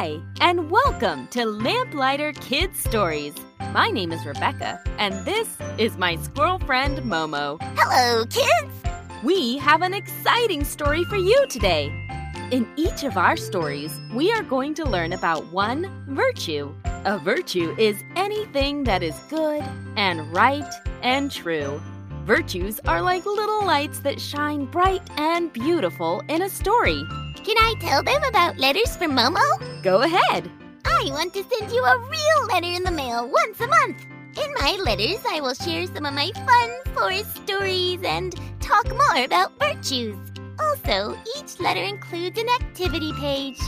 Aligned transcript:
Hi, 0.00 0.20
and 0.40 0.70
welcome 0.70 1.26
to 1.32 1.44
Lamplighter 1.44 2.32
Kids 2.34 2.78
Stories. 2.78 3.34
My 3.72 3.88
name 3.88 4.12
is 4.12 4.24
Rebecca, 4.24 4.80
and 4.96 5.12
this 5.24 5.58
is 5.76 5.96
my 5.96 6.14
squirrel 6.14 6.60
friend 6.60 6.98
Momo. 6.98 7.58
Hello, 7.76 8.24
kids! 8.26 8.72
We 9.24 9.58
have 9.58 9.82
an 9.82 9.94
exciting 9.94 10.62
story 10.62 11.02
for 11.02 11.16
you 11.16 11.44
today. 11.48 11.86
In 12.52 12.72
each 12.76 13.02
of 13.02 13.16
our 13.16 13.36
stories, 13.36 14.00
we 14.14 14.30
are 14.30 14.44
going 14.44 14.72
to 14.74 14.84
learn 14.84 15.14
about 15.14 15.52
one 15.52 15.90
virtue. 16.06 16.72
A 17.04 17.18
virtue 17.18 17.74
is 17.76 18.04
anything 18.14 18.84
that 18.84 19.02
is 19.02 19.18
good 19.28 19.64
and 19.96 20.32
right 20.32 20.72
and 21.02 21.28
true. 21.28 21.82
Virtues 22.24 22.78
are 22.86 23.02
like 23.02 23.26
little 23.26 23.64
lights 23.64 23.98
that 24.00 24.20
shine 24.20 24.66
bright 24.66 25.02
and 25.18 25.52
beautiful 25.52 26.22
in 26.28 26.42
a 26.42 26.48
story. 26.48 27.02
Can 27.48 27.56
I 27.56 27.72
tell 27.80 28.02
them 28.02 28.22
about 28.24 28.58
letters 28.58 28.94
from 28.98 29.12
Momo? 29.12 29.40
Go 29.82 30.02
ahead. 30.02 30.50
I 30.84 31.08
want 31.10 31.32
to 31.32 31.42
send 31.44 31.72
you 31.72 31.82
a 31.82 31.98
real 31.98 32.46
letter 32.46 32.66
in 32.66 32.82
the 32.82 32.90
mail 32.90 33.26
once 33.26 33.58
a 33.60 33.66
month. 33.66 34.04
In 34.36 34.52
my 34.60 34.76
letters, 34.84 35.20
I 35.26 35.40
will 35.40 35.54
share 35.54 35.86
some 35.86 36.04
of 36.04 36.12
my 36.12 36.30
fun 36.34 36.70
forest 36.94 37.34
stories 37.36 38.02
and 38.02 38.38
talk 38.60 38.86
more 38.90 39.24
about 39.24 39.58
virtues. 39.58 40.18
Also, 40.60 41.16
each 41.38 41.58
letter 41.58 41.82
includes 41.82 42.38
an 42.38 42.50
activity 42.50 43.14
page. 43.14 43.58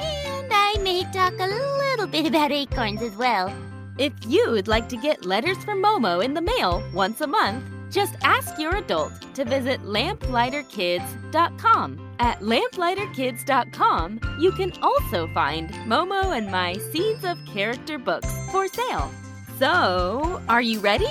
And 0.00 0.52
I 0.52 0.74
may 0.82 1.04
talk 1.12 1.34
a 1.38 1.46
little 1.46 2.08
bit 2.08 2.26
about 2.26 2.50
acorns 2.50 3.02
as 3.02 3.14
well. 3.14 3.54
If 3.98 4.14
you 4.26 4.50
would 4.50 4.66
like 4.66 4.88
to 4.88 4.96
get 4.96 5.24
letters 5.24 5.58
from 5.58 5.80
Momo 5.80 6.24
in 6.24 6.34
the 6.34 6.42
mail 6.42 6.82
once 6.92 7.20
a 7.20 7.28
month, 7.28 7.62
just 7.88 8.16
ask 8.24 8.58
your 8.58 8.74
adult 8.74 9.12
to 9.36 9.44
visit 9.44 9.80
lamplighterkids.com. 9.82 12.07
At 12.20 12.40
lamplighterkids.com, 12.40 14.20
you 14.40 14.50
can 14.52 14.72
also 14.82 15.28
find 15.28 15.70
Momo 15.86 16.36
and 16.36 16.50
my 16.50 16.72
Seeds 16.92 17.24
of 17.24 17.38
Character 17.46 17.96
books 17.96 18.28
for 18.50 18.66
sale. 18.66 19.10
So, 19.58 20.42
are 20.48 20.62
you 20.62 20.80
ready? 20.80 21.08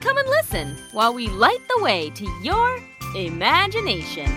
Come 0.00 0.18
and 0.18 0.28
listen 0.28 0.76
while 0.92 1.12
we 1.12 1.26
light 1.28 1.58
the 1.68 1.82
way 1.82 2.10
to 2.10 2.24
your 2.42 2.80
imagination. 3.16 4.30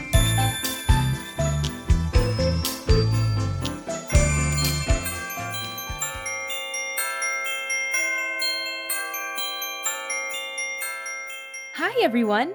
Hi, 11.76 12.02
everyone. 12.02 12.54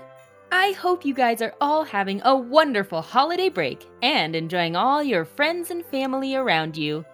I 0.56 0.70
hope 0.70 1.04
you 1.04 1.14
guys 1.14 1.42
are 1.42 1.52
all 1.60 1.82
having 1.82 2.22
a 2.24 2.36
wonderful 2.36 3.02
holiday 3.02 3.48
break 3.48 3.88
and 4.02 4.36
enjoying 4.36 4.76
all 4.76 5.02
your 5.02 5.24
friends 5.24 5.72
and 5.72 5.84
family 5.84 6.36
around 6.36 6.76
you. 6.76 7.04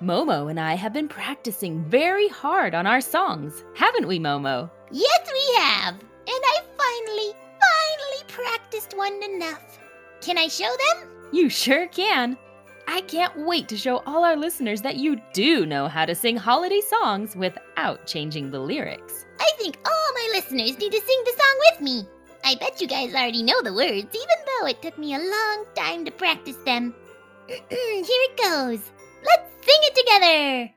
Momo 0.00 0.48
and 0.48 0.60
I 0.60 0.74
have 0.74 0.92
been 0.92 1.08
practicing 1.08 1.84
very 1.86 2.28
hard 2.28 2.76
on 2.76 2.86
our 2.86 3.00
songs, 3.00 3.64
haven't 3.74 4.06
we, 4.06 4.20
Momo? 4.20 4.70
Yes, 4.92 5.20
we 5.32 5.54
have. 5.56 5.94
And 5.94 6.00
I 6.28 6.60
finally, 6.78 7.32
finally 7.58 8.24
practiced 8.28 8.96
one 8.96 9.20
enough. 9.20 9.80
Can 10.20 10.38
I 10.38 10.46
show 10.46 10.70
them? 10.70 11.10
You 11.32 11.48
sure 11.48 11.88
can. 11.88 12.38
I 12.86 13.00
can't 13.00 13.36
wait 13.36 13.66
to 13.70 13.76
show 13.76 13.96
all 14.06 14.24
our 14.24 14.36
listeners 14.36 14.80
that 14.82 14.94
you 14.94 15.20
do 15.32 15.66
know 15.66 15.88
how 15.88 16.04
to 16.04 16.14
sing 16.14 16.36
holiday 16.36 16.80
songs 16.82 17.34
without 17.34 18.06
changing 18.06 18.52
the 18.52 18.60
lyrics. 18.60 19.26
I 19.40 19.50
think 19.58 19.76
all 19.84 20.14
my 20.14 20.30
listeners 20.34 20.78
need 20.78 20.92
to 20.92 21.00
sing 21.00 21.22
the 21.24 21.32
song 21.32 21.58
with 21.72 21.80
me. 21.80 22.08
I 22.46 22.54
bet 22.54 22.80
you 22.80 22.86
guys 22.86 23.12
already 23.12 23.42
know 23.42 23.60
the 23.60 23.74
words, 23.74 24.14
even 24.14 24.38
though 24.46 24.68
it 24.68 24.80
took 24.80 24.96
me 24.98 25.14
a 25.14 25.18
long 25.18 25.64
time 25.74 26.04
to 26.04 26.12
practice 26.12 26.54
them. 26.64 26.94
Here 27.48 27.58
it 27.68 28.36
goes. 28.36 28.78
Let's 29.24 29.50
sing 29.66 29.82
it 29.82 29.94
together. 29.96 30.70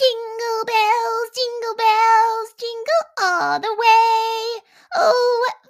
Jingle 0.00 0.64
bells, 0.64 1.28
jingle 1.36 1.76
bells, 1.76 2.54
jingle 2.56 3.04
all 3.20 3.60
the 3.60 3.76
way. 3.76 4.62
Oh, 4.96 5.44
what 5.44 5.61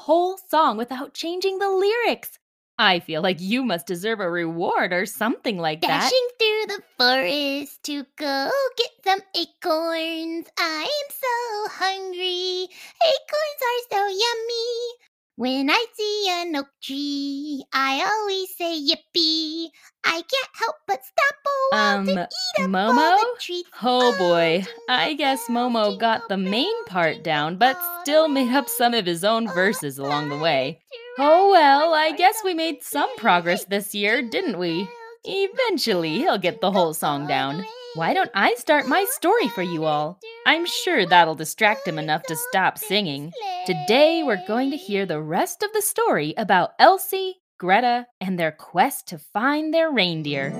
whole 0.00 0.38
song 0.48 0.76
without 0.76 1.14
changing 1.14 1.58
the 1.58 1.70
lyrics. 1.70 2.38
I 2.78 3.00
feel 3.00 3.20
like 3.20 3.40
you 3.40 3.62
must 3.62 3.86
deserve 3.86 4.20
a 4.20 4.30
reward 4.30 4.94
or 4.94 5.04
something 5.04 5.58
like 5.58 5.82
that. 5.82 6.10
Dashing 6.10 6.28
through 6.38 6.76
the 6.76 6.82
forest 6.96 7.82
to 7.84 8.06
go 8.16 8.50
get 8.78 8.90
some 9.04 9.20
acorns. 9.36 10.46
I'm 10.58 11.08
so 11.10 11.68
hungry. 11.72 12.68
Acorns 13.04 13.60
are 13.68 13.82
so 13.92 14.06
yummy. 14.08 14.96
When 15.36 15.70
I 15.70 15.84
see 15.94 16.26
an 16.30 16.56
oak 16.56 16.68
tree, 16.82 17.64
I 17.72 18.02
always 18.10 18.56
say 18.56 18.80
yippee. 18.80 19.68
I 20.04 20.12
can't 20.22 20.50
help 20.58 20.76
but 20.86 21.00
stop 21.04 21.34
a 21.46 21.76
while 21.76 21.98
Um, 21.98 22.06
to 22.06 22.12
eat 22.12 22.64
up 22.64 22.70
Momo? 22.70 22.98
all 22.98 23.18
the 23.34 23.40
treats. 23.40 23.68
Oh 23.82 24.16
boy, 24.18 24.64
I 24.88 25.14
guess 25.14 25.46
Momo 25.48 25.98
got 25.98 26.28
the 26.28 26.36
main 26.36 26.84
part 26.86 27.22
down, 27.22 27.56
but 27.56 27.76
still 28.02 28.28
made 28.28 28.50
up 28.52 28.68
some 28.68 28.94
of 28.94 29.06
his 29.06 29.24
own 29.24 29.48
Oh, 29.48 29.52
verses 29.52 29.98
along 29.98 30.28
the 30.30 30.38
way. 30.38 30.80
it 30.90 30.94
is 30.94 31.16
to 31.16 31.22
Oh 31.22 31.50
well, 31.50 31.92
I 31.94 32.12
guess 32.12 32.40
we 32.44 32.54
made 32.54 32.82
some 32.82 33.14
progress 33.16 33.64
this 33.64 33.94
year, 33.94 34.22
didn't 34.22 34.58
we? 34.58 34.88
Eventually, 35.24 36.14
he'll 36.18 36.38
get 36.38 36.60
the 36.60 36.72
whole 36.72 36.94
song 36.94 37.26
down. 37.26 37.64
Why 37.94 38.14
don't 38.14 38.30
I 38.34 38.54
start 38.54 38.86
my 38.86 39.04
story 39.10 39.48
for 39.48 39.62
you 39.62 39.84
all? 39.84 40.18
I'm 40.46 40.64
sure 40.64 41.04
that'll 41.04 41.34
distract 41.34 41.86
him 41.86 41.98
enough 41.98 42.22
to 42.24 42.36
stop 42.36 42.78
singing. 42.78 43.32
Today, 43.66 44.22
we're 44.22 44.44
going 44.46 44.70
to 44.70 44.76
hear 44.76 45.04
the 45.06 45.20
rest 45.20 45.62
of 45.62 45.72
the 45.72 45.82
story 45.82 46.32
about 46.38 46.72
Elsie, 46.78 47.39
Greta, 47.60 48.06
and 48.22 48.38
their 48.38 48.52
quest 48.52 49.06
to 49.08 49.18
find 49.18 49.74
their 49.74 49.92
reindeer. 49.92 50.50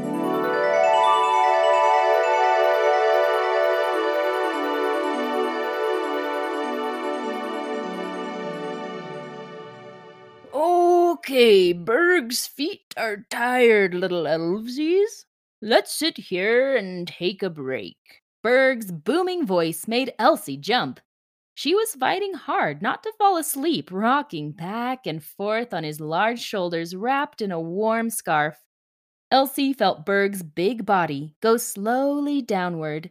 Okay, 10.52 11.72
Berg's 11.72 12.46
feet 12.46 12.92
are 12.98 13.24
tired, 13.30 13.94
little 13.94 14.24
elvesies. 14.24 15.24
Let's 15.62 15.94
sit 15.94 16.18
here 16.18 16.76
and 16.76 17.08
take 17.08 17.42
a 17.42 17.48
break. 17.48 17.96
Berg's 18.42 18.92
booming 18.92 19.46
voice 19.46 19.88
made 19.88 20.12
Elsie 20.18 20.58
jump. 20.58 21.00
She 21.60 21.74
was 21.74 21.94
fighting 21.94 22.32
hard 22.32 22.80
not 22.80 23.02
to 23.02 23.12
fall 23.18 23.36
asleep, 23.36 23.90
rocking 23.92 24.52
back 24.52 25.06
and 25.06 25.22
forth 25.22 25.74
on 25.74 25.84
his 25.84 26.00
large 26.00 26.40
shoulders 26.40 26.96
wrapped 26.96 27.42
in 27.42 27.52
a 27.52 27.60
warm 27.60 28.08
scarf. 28.08 28.64
Elsie 29.30 29.74
felt 29.74 30.06
Berg's 30.06 30.42
big 30.42 30.86
body 30.86 31.36
go 31.42 31.58
slowly 31.58 32.40
downward. 32.40 33.10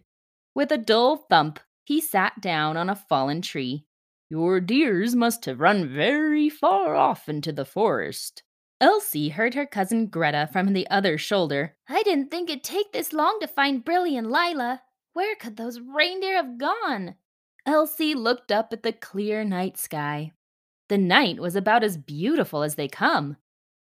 With 0.56 0.72
a 0.72 0.80
dull 0.80 1.18
thump, 1.30 1.60
he 1.84 2.02
sat 2.02 2.42
down 2.42 2.76
on 2.76 2.90
a 2.90 2.96
fallen 2.96 3.44
tree. 3.44 3.86
Your 4.32 4.60
deers 4.60 5.16
must 5.16 5.46
have 5.46 5.60
run 5.60 5.88
very 5.88 6.50
far 6.50 6.96
off 6.96 7.30
into 7.30 7.52
the 7.52 7.66
forest. 7.66 8.42
Elsie 8.82 9.30
heard 9.30 9.54
her 9.54 9.68
cousin 9.68 10.08
Greta 10.08 10.50
from 10.52 10.74
the 10.74 10.90
other 10.90 11.20
shoulder. 11.20 11.76
I 11.88 12.02
didn't 12.02 12.32
think 12.32 12.50
it'd 12.50 12.64
take 12.64 12.94
this 12.94 13.14
long 13.14 13.38
to 13.42 13.48
find 13.48 13.86
Brilly 13.86 14.18
and 14.18 14.32
Lila. 14.32 14.82
Where 15.14 15.36
could 15.36 15.56
those 15.56 15.80
reindeer 15.80 16.38
have 16.38 16.58
gone? 16.58 17.14
Elsie 17.70 18.16
looked 18.16 18.52
up 18.52 18.74
at 18.74 18.82
the 18.82 18.92
clear 18.92 19.44
night 19.44 19.78
sky. 19.78 20.32
The 20.88 20.98
night 20.98 21.40
was 21.40 21.56
about 21.56 21.84
as 21.84 21.98
beautiful 21.98 22.64
as 22.64 22.74
they 22.74 22.88
come. 22.88 23.38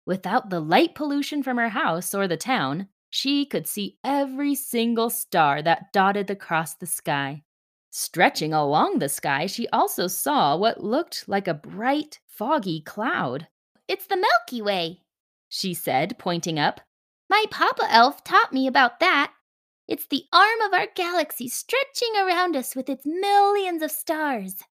Without 0.06 0.50
the 0.50 0.60
light 0.60 0.94
pollution 0.94 1.42
from 1.42 1.56
her 1.56 1.70
house 1.70 2.14
or 2.14 2.28
the 2.28 2.36
town, 2.36 2.90
she 3.10 3.46
could 3.46 3.66
see 3.66 3.98
every 4.04 4.56
single 4.56 5.10
star 5.10 5.62
that 5.62 5.94
dotted 5.94 6.30
across 6.30 6.74
the 6.74 6.86
sky. 6.86 7.44
Stretching 7.92 8.54
along 8.54 9.00
the 9.00 9.08
sky, 9.08 9.46
she 9.46 9.70
also 9.70 10.08
saw 10.08 10.58
what 10.58 10.84
looked 10.84 11.30
like 11.30 11.48
a 11.48 11.54
bright, 11.54 12.20
foggy 12.28 12.82
cloud. 12.82 13.48
It's 13.88 14.08
the 14.08 14.18
Milky 14.18 14.62
Way, 14.62 15.04
she 15.48 15.74
said, 15.74 16.20
pointing 16.20 16.60
up. 16.60 16.82
My 17.30 17.46
Papa 17.50 17.88
Elf 17.90 18.22
taught 18.26 18.52
me 18.52 18.68
about 18.68 19.00
that. 19.00 19.32
It's 19.92 20.08
the 20.08 20.24
arm 20.32 20.62
of 20.62 20.74
our 20.74 20.88
galaxy 20.96 21.50
stretching 21.50 22.14
around 22.16 22.56
us 22.56 22.78
with 22.78 22.88
its 22.88 23.06
millions 23.06 23.84
of 23.84 23.92
stars. 23.92 24.64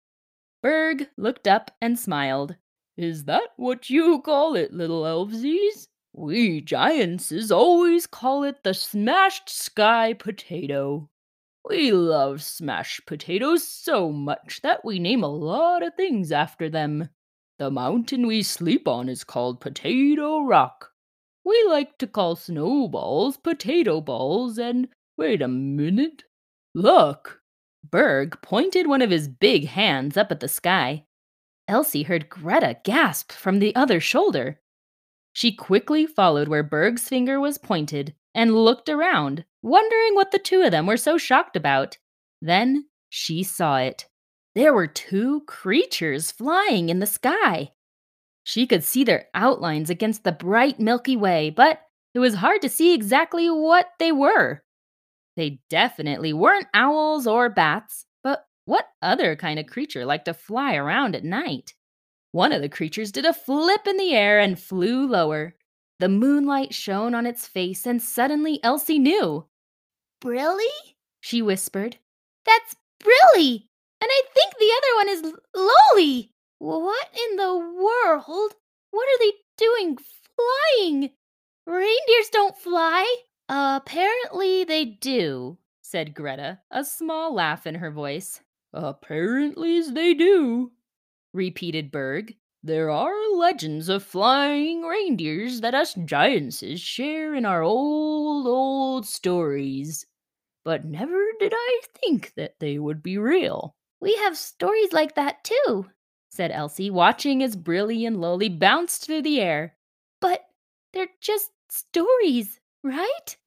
Berg 0.63 1.09
looked 1.17 1.45
up 1.45 1.71
and 1.81 1.99
smiled. 1.99 2.55
Is 2.95 3.25
that 3.25 3.49
what 3.57 3.89
you 3.89 4.21
call 4.21 4.55
it, 4.55 4.71
little 4.71 5.03
elvesies? 5.03 5.89
We 6.13 6.61
giantses 6.61 7.51
always 7.51 8.07
call 8.07 8.45
it 8.45 8.63
the 8.63 8.73
smashed 8.73 9.49
sky 9.49 10.13
potato. 10.13 11.09
We 11.67 11.91
love 11.91 12.41
smashed 12.41 13.05
potatoes 13.05 13.67
so 13.67 14.13
much 14.13 14.61
that 14.61 14.85
we 14.85 14.99
name 14.99 15.21
a 15.21 15.27
lot 15.27 15.83
of 15.83 15.95
things 15.95 16.31
after 16.31 16.69
them. 16.69 17.09
The 17.57 17.69
mountain 17.69 18.25
we 18.25 18.41
sleep 18.41 18.87
on 18.87 19.09
is 19.09 19.25
called 19.25 19.59
Potato 19.59 20.43
Rock. 20.43 20.93
We 21.43 21.61
like 21.67 21.97
to 21.97 22.07
call 22.07 22.37
snowballs 22.37 23.35
potato 23.35 23.99
balls, 23.99 24.57
and 24.57 24.87
wait 25.19 25.41
a 25.41 25.47
minute. 25.49 26.23
Look! 26.73 27.41
Berg 27.83 28.41
pointed 28.41 28.87
one 28.87 29.01
of 29.01 29.11
his 29.11 29.27
big 29.27 29.67
hands 29.67 30.15
up 30.15 30.31
at 30.31 30.39
the 30.39 30.47
sky. 30.47 31.03
Elsie 31.67 32.03
heard 32.03 32.29
Greta 32.29 32.77
gasp 32.85 33.33
from 33.33 33.59
the 33.59 33.75
other 33.75 33.99
shoulder. 33.99 34.61
She 35.33 35.51
quickly 35.51 36.05
followed 36.05 36.47
where 36.47 36.63
Berg's 36.63 37.09
finger 37.09 37.37
was 37.39 37.57
pointed 37.57 38.15
and 38.33 38.55
looked 38.55 38.87
around, 38.87 39.43
wondering 39.61 40.15
what 40.15 40.31
the 40.31 40.39
two 40.39 40.61
of 40.61 40.71
them 40.71 40.87
were 40.87 40.97
so 40.97 41.17
shocked 41.17 41.57
about. 41.57 41.97
Then 42.41 42.85
she 43.09 43.43
saw 43.43 43.77
it. 43.77 44.07
There 44.55 44.73
were 44.73 44.87
two 44.87 45.41
creatures 45.41 46.31
flying 46.31 46.87
in 46.87 46.99
the 46.99 47.05
sky. 47.05 47.73
She 48.45 48.65
could 48.65 48.85
see 48.85 49.03
their 49.03 49.27
outlines 49.33 49.89
against 49.89 50.23
the 50.23 50.31
bright 50.31 50.79
Milky 50.79 51.17
Way, 51.17 51.49
but 51.49 51.81
it 52.13 52.19
was 52.19 52.35
hard 52.35 52.61
to 52.61 52.69
see 52.69 52.93
exactly 52.93 53.49
what 53.49 53.89
they 53.99 54.13
were. 54.13 54.63
They 55.39 55.61
definitely 55.69 56.33
weren't 56.33 56.67
owls 56.73 57.25
or 57.25 57.47
bats, 57.47 58.05
but 58.25 58.43
what 58.65 58.89
other 59.01 59.37
kind 59.37 59.57
of 59.57 59.67
creature 59.67 60.03
liked 60.03 60.25
to 60.25 60.33
fly 60.33 60.75
around 60.75 61.15
at 61.15 61.23
night? 61.23 61.75
One 62.33 62.51
of 62.51 62.61
the 62.61 62.67
creatures 62.67 63.13
did 63.13 63.23
a 63.23 63.31
flip 63.31 63.87
in 63.87 63.95
the 63.95 64.13
air 64.13 64.37
and 64.37 64.59
flew 64.59 65.07
lower. 65.07 65.55
The 65.99 66.09
moonlight 66.09 66.73
shone 66.73 67.15
on 67.15 67.25
its 67.25 67.47
face, 67.47 67.85
and 67.85 68.01
suddenly 68.01 68.61
Elsie 68.63 68.99
knew. 68.99 69.45
Brilly? 70.19 70.65
She 71.21 71.41
whispered. 71.41 71.95
That's 72.45 72.75
Brilly! 72.99 73.69
And 74.01 74.09
I 74.11 74.21
think 74.33 74.55
the 74.59 74.73
other 74.75 74.95
one 74.97 75.07
is 75.07 75.39
Loli! 75.55 76.31
What 76.57 77.07
in 77.29 77.37
the 77.37 77.57
world? 77.57 78.55
What 78.91 79.07
are 79.07 79.19
they 79.19 79.31
doing 79.57 79.97
flying? 80.35 81.11
Reindeers 81.65 82.29
don't 82.29 82.57
fly. 82.57 83.05
Apparently 83.49 84.63
they 84.63 84.85
do, 84.85 85.57
said 85.81 86.13
Greta, 86.13 86.59
a 86.69 86.85
small 86.85 87.33
laugh 87.33 87.65
in 87.65 87.75
her 87.75 87.89
voice. 87.89 88.41
Apparently 88.73 89.81
they 89.81 90.13
do, 90.13 90.71
repeated 91.33 91.91
Berg. 91.91 92.35
There 92.61 92.91
are 92.91 93.35
legends 93.35 93.89
of 93.89 94.03
flying 94.03 94.83
reindeers 94.83 95.61
that 95.61 95.73
us 95.73 95.95
giantses 95.95 96.79
share 96.79 97.33
in 97.33 97.43
our 97.43 97.63
old, 97.63 98.45
old 98.45 99.07
stories. 99.07 100.05
But 100.63 100.85
never 100.85 101.19
did 101.39 101.53
I 101.55 101.81
think 101.95 102.33
that 102.35 102.59
they 102.59 102.77
would 102.77 103.01
be 103.01 103.17
real. 103.17 103.73
We 103.99 104.15
have 104.17 104.37
stories 104.37 104.93
like 104.93 105.15
that 105.15 105.43
too, 105.43 105.87
said 106.29 106.51
Elsie, 106.51 106.91
watching 106.91 107.41
as 107.41 107.55
Brilly 107.55 108.05
and 108.05 108.17
Loli 108.17 108.59
bounced 108.59 109.05
through 109.05 109.23
the 109.23 109.41
air. 109.41 109.75
But 110.21 110.45
they're 110.93 111.07
just 111.19 111.49
stories, 111.69 112.59
right? 112.83 113.37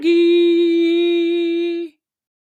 Bergie! 0.00 0.30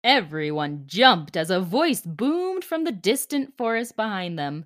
Everyone 0.04 0.84
jumped 0.86 1.36
as 1.36 1.50
a 1.50 1.60
voice 1.60 2.02
boomed 2.02 2.64
from 2.64 2.84
the 2.84 2.92
distant 2.92 3.58
forest 3.58 3.96
behind 3.96 4.40
them. 4.40 4.66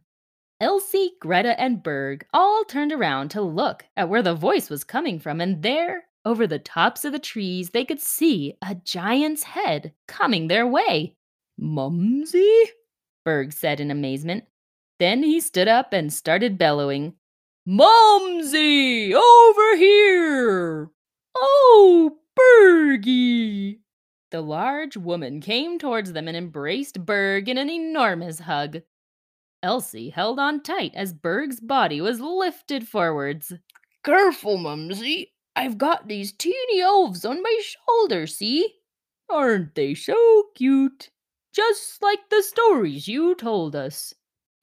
Elsie, 0.59 1.13
Greta, 1.19 1.59
and 1.59 1.81
Berg 1.83 2.25
all 2.33 2.63
turned 2.63 2.91
around 2.91 3.29
to 3.29 3.41
look 3.41 3.85
at 3.97 4.07
where 4.09 4.21
the 4.21 4.35
voice 4.35 4.69
was 4.69 4.83
coming 4.83 5.19
from, 5.19 5.41
and 5.41 5.63
there, 5.63 6.03
over 6.23 6.47
the 6.47 6.59
tops 6.59 7.03
of 7.03 7.11
the 7.11 7.19
trees, 7.19 7.71
they 7.71 7.83
could 7.83 7.99
see 7.99 8.53
a 8.61 8.75
giant's 8.75 9.43
head 9.43 9.93
coming 10.07 10.47
their 10.47 10.65
way. 10.67 11.15
Mumsy? 11.57 12.65
Berg 13.25 13.51
said 13.51 13.79
in 13.79 13.91
amazement. 13.91 14.45
Then 14.99 15.23
he 15.23 15.41
stood 15.41 15.67
up 15.67 15.91
and 15.91 16.13
started 16.13 16.57
bellowing. 16.57 17.15
Mumsy! 17.65 19.15
Over 19.15 19.77
here! 19.77 20.91
Oh, 21.33 22.17
Bergie! 22.37 23.79
The 24.31 24.41
large 24.41 24.97
woman 24.97 25.39
came 25.39 25.79
towards 25.79 26.11
them 26.11 26.27
and 26.27 26.35
embraced 26.35 27.05
Berg 27.05 27.47
in 27.47 27.57
an 27.57 27.69
enormous 27.69 28.39
hug. 28.39 28.81
Elsie 29.61 30.09
held 30.09 30.39
on 30.39 30.61
tight 30.61 30.91
as 30.93 31.13
Berg's 31.13 31.61
body 31.61 32.01
was 32.01 32.19
lifted 32.19 32.85
forwards. 32.85 33.53
Careful, 34.03 34.57
Mumsy. 34.57 35.31
I've 35.55 35.77
got 35.77 36.09
these 36.09 36.33
teeny 36.33 36.81
elves 36.81 37.23
on 37.23 37.41
my 37.41 37.61
shoulder, 37.61 38.27
see? 38.27 38.73
Aren't 39.29 39.75
they 39.75 39.93
so 39.95 40.47
cute? 40.55 41.11
Just 41.53 42.01
like 42.01 42.29
the 42.29 42.43
stories 42.43 43.07
you 43.07 43.35
told 43.35 43.73
us. 43.73 44.13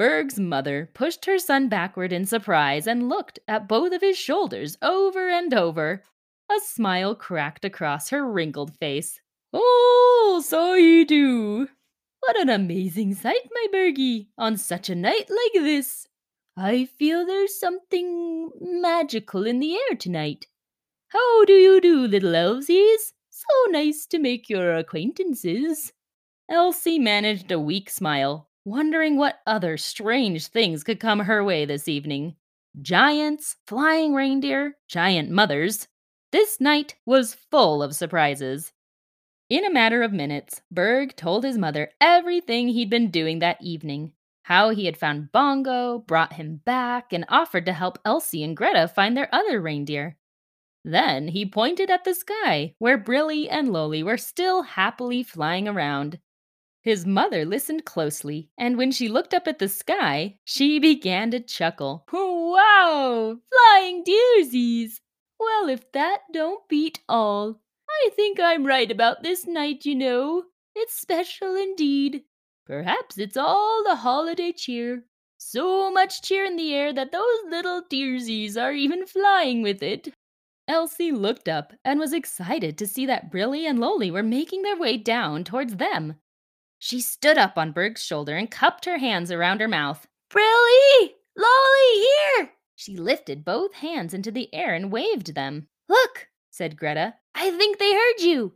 Berg's 0.00 0.40
mother 0.40 0.88
pushed 0.94 1.26
her 1.26 1.38
son 1.38 1.68
backward 1.68 2.10
in 2.10 2.24
surprise 2.24 2.86
and 2.86 3.10
looked 3.10 3.38
at 3.46 3.68
both 3.68 3.92
of 3.92 4.00
his 4.00 4.16
shoulders 4.16 4.78
over 4.80 5.28
and 5.28 5.52
over. 5.52 6.02
A 6.50 6.58
smile 6.60 7.14
cracked 7.14 7.66
across 7.66 8.08
her 8.08 8.26
wrinkled 8.26 8.74
face. 8.78 9.20
Oh, 9.52 10.42
so 10.42 10.72
you 10.72 11.04
do. 11.04 11.68
What 12.20 12.40
an 12.40 12.48
amazing 12.48 13.14
sight, 13.14 13.50
my 13.52 13.66
Bergie, 13.70 14.28
on 14.38 14.56
such 14.56 14.88
a 14.88 14.94
night 14.94 15.28
like 15.28 15.62
this. 15.62 16.06
I 16.56 16.86
feel 16.86 17.26
there's 17.26 17.60
something 17.60 18.52
magical 18.58 19.46
in 19.46 19.60
the 19.60 19.74
air 19.74 19.96
tonight. 19.98 20.46
How 21.08 21.44
do 21.44 21.52
you 21.52 21.78
do, 21.78 22.06
little 22.06 22.32
elvesies? 22.32 23.12
So 23.28 23.46
nice 23.68 24.06
to 24.06 24.18
make 24.18 24.48
your 24.48 24.76
acquaintances. 24.76 25.92
Elsie 26.48 26.98
managed 26.98 27.52
a 27.52 27.60
weak 27.60 27.90
smile, 27.90 28.48
wondering 28.64 29.16
what 29.16 29.40
other 29.46 29.76
strange 29.76 30.46
things 30.48 30.84
could 30.84 31.00
come 31.00 31.20
her 31.20 31.42
way 31.42 31.64
this 31.64 31.88
evening. 31.88 32.36
Giants, 32.80 33.56
flying 33.66 34.14
reindeer, 34.14 34.76
giant 34.88 35.30
mothers, 35.30 35.88
this 36.32 36.60
night 36.60 36.94
was 37.04 37.34
full 37.50 37.82
of 37.82 37.94
surprises. 37.94 38.72
In 39.48 39.64
a 39.64 39.72
matter 39.72 40.02
of 40.02 40.12
minutes, 40.12 40.62
Berg 40.70 41.16
told 41.16 41.42
his 41.44 41.58
mother 41.58 41.90
everything 42.00 42.68
he'd 42.68 42.90
been 42.90 43.10
doing 43.10 43.40
that 43.40 43.60
evening 43.60 44.12
how 44.50 44.70
he 44.70 44.86
had 44.86 44.96
found 44.96 45.30
Bongo, 45.30 46.00
brought 46.00 46.32
him 46.32 46.60
back, 46.64 47.12
and 47.12 47.24
offered 47.28 47.64
to 47.66 47.72
help 47.72 48.00
Elsie 48.04 48.42
and 48.42 48.56
Greta 48.56 48.88
find 48.88 49.16
their 49.16 49.32
other 49.32 49.60
reindeer. 49.60 50.16
Then 50.84 51.28
he 51.28 51.46
pointed 51.46 51.88
at 51.88 52.02
the 52.02 52.14
sky, 52.14 52.74
where 52.80 52.98
Brilly 52.98 53.46
and 53.48 53.68
Loli 53.68 54.02
were 54.02 54.16
still 54.16 54.62
happily 54.62 55.22
flying 55.22 55.68
around. 55.68 56.18
His 56.82 57.04
mother 57.04 57.44
listened 57.44 57.84
closely, 57.84 58.48
and 58.56 58.78
when 58.78 58.90
she 58.90 59.08
looked 59.08 59.34
up 59.34 59.46
at 59.46 59.58
the 59.58 59.68
sky, 59.68 60.38
she 60.44 60.78
began 60.78 61.30
to 61.32 61.40
chuckle. 61.40 62.06
Wow! 62.10 63.36
Flying 63.50 64.02
deersies! 64.02 65.00
Well, 65.38 65.68
if 65.68 65.92
that 65.92 66.20
don't 66.32 66.66
beat 66.68 67.00
all. 67.08 67.60
I 67.88 68.10
think 68.16 68.40
I'm 68.40 68.66
right 68.66 68.90
about 68.90 69.22
this 69.22 69.46
night, 69.46 69.84
you 69.84 69.94
know. 69.94 70.44
It's 70.74 70.94
special 70.94 71.54
indeed. 71.54 72.22
Perhaps 72.66 73.18
it's 73.18 73.36
all 73.36 73.82
the 73.84 73.96
holiday 73.96 74.52
cheer. 74.52 75.04
So 75.36 75.90
much 75.90 76.22
cheer 76.22 76.44
in 76.44 76.56
the 76.56 76.72
air 76.72 76.92
that 76.92 77.12
those 77.12 77.50
little 77.50 77.82
dearsies 77.82 78.56
are 78.56 78.72
even 78.72 79.06
flying 79.06 79.62
with 79.62 79.82
it. 79.82 80.14
Elsie 80.68 81.12
looked 81.12 81.48
up 81.48 81.72
and 81.84 81.98
was 81.98 82.12
excited 82.12 82.78
to 82.78 82.86
see 82.86 83.04
that 83.06 83.30
Brilly 83.30 83.68
and 83.68 83.78
Loli 83.78 84.10
were 84.10 84.22
making 84.22 84.62
their 84.62 84.78
way 84.78 84.96
down 84.96 85.44
towards 85.44 85.76
them. 85.76 86.16
She 86.82 87.00
stood 87.02 87.36
up 87.36 87.58
on 87.58 87.72
Berg's 87.72 88.02
shoulder 88.02 88.36
and 88.36 88.50
cupped 88.50 88.86
her 88.86 88.96
hands 88.96 89.30
around 89.30 89.60
her 89.60 89.68
mouth. 89.68 90.08
Brilly! 90.30 91.14
Lolly, 91.36 92.06
here! 92.38 92.52
She 92.74 92.96
lifted 92.96 93.44
both 93.44 93.74
hands 93.74 94.14
into 94.14 94.30
the 94.30 94.52
air 94.54 94.74
and 94.74 94.90
waved 94.90 95.34
them. 95.34 95.68
Look, 95.90 96.28
said 96.50 96.78
Greta. 96.78 97.16
I 97.34 97.50
think 97.50 97.78
they 97.78 97.92
heard 97.92 98.20
you. 98.20 98.54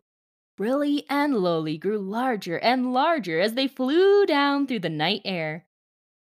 Brilly 0.57 1.05
and 1.11 1.35
Lolly 1.35 1.77
grew 1.77 1.99
larger 1.99 2.59
and 2.59 2.95
larger 2.95 3.41
as 3.41 3.53
they 3.53 3.69
flew 3.69 4.25
down 4.25 4.67
through 4.67 4.81
the 4.81 4.89
night 4.89 5.21
air. 5.27 5.67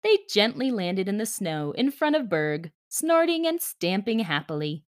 They 0.05 0.19
gently 0.29 0.71
landed 0.71 1.09
in 1.09 1.19
the 1.19 1.27
snow 1.27 1.73
in 1.73 1.91
front 1.91 2.15
of 2.15 2.29
Berg, 2.29 2.71
snorting 2.89 3.47
and 3.49 3.61
stamping 3.61 4.21
happily. 4.21 4.85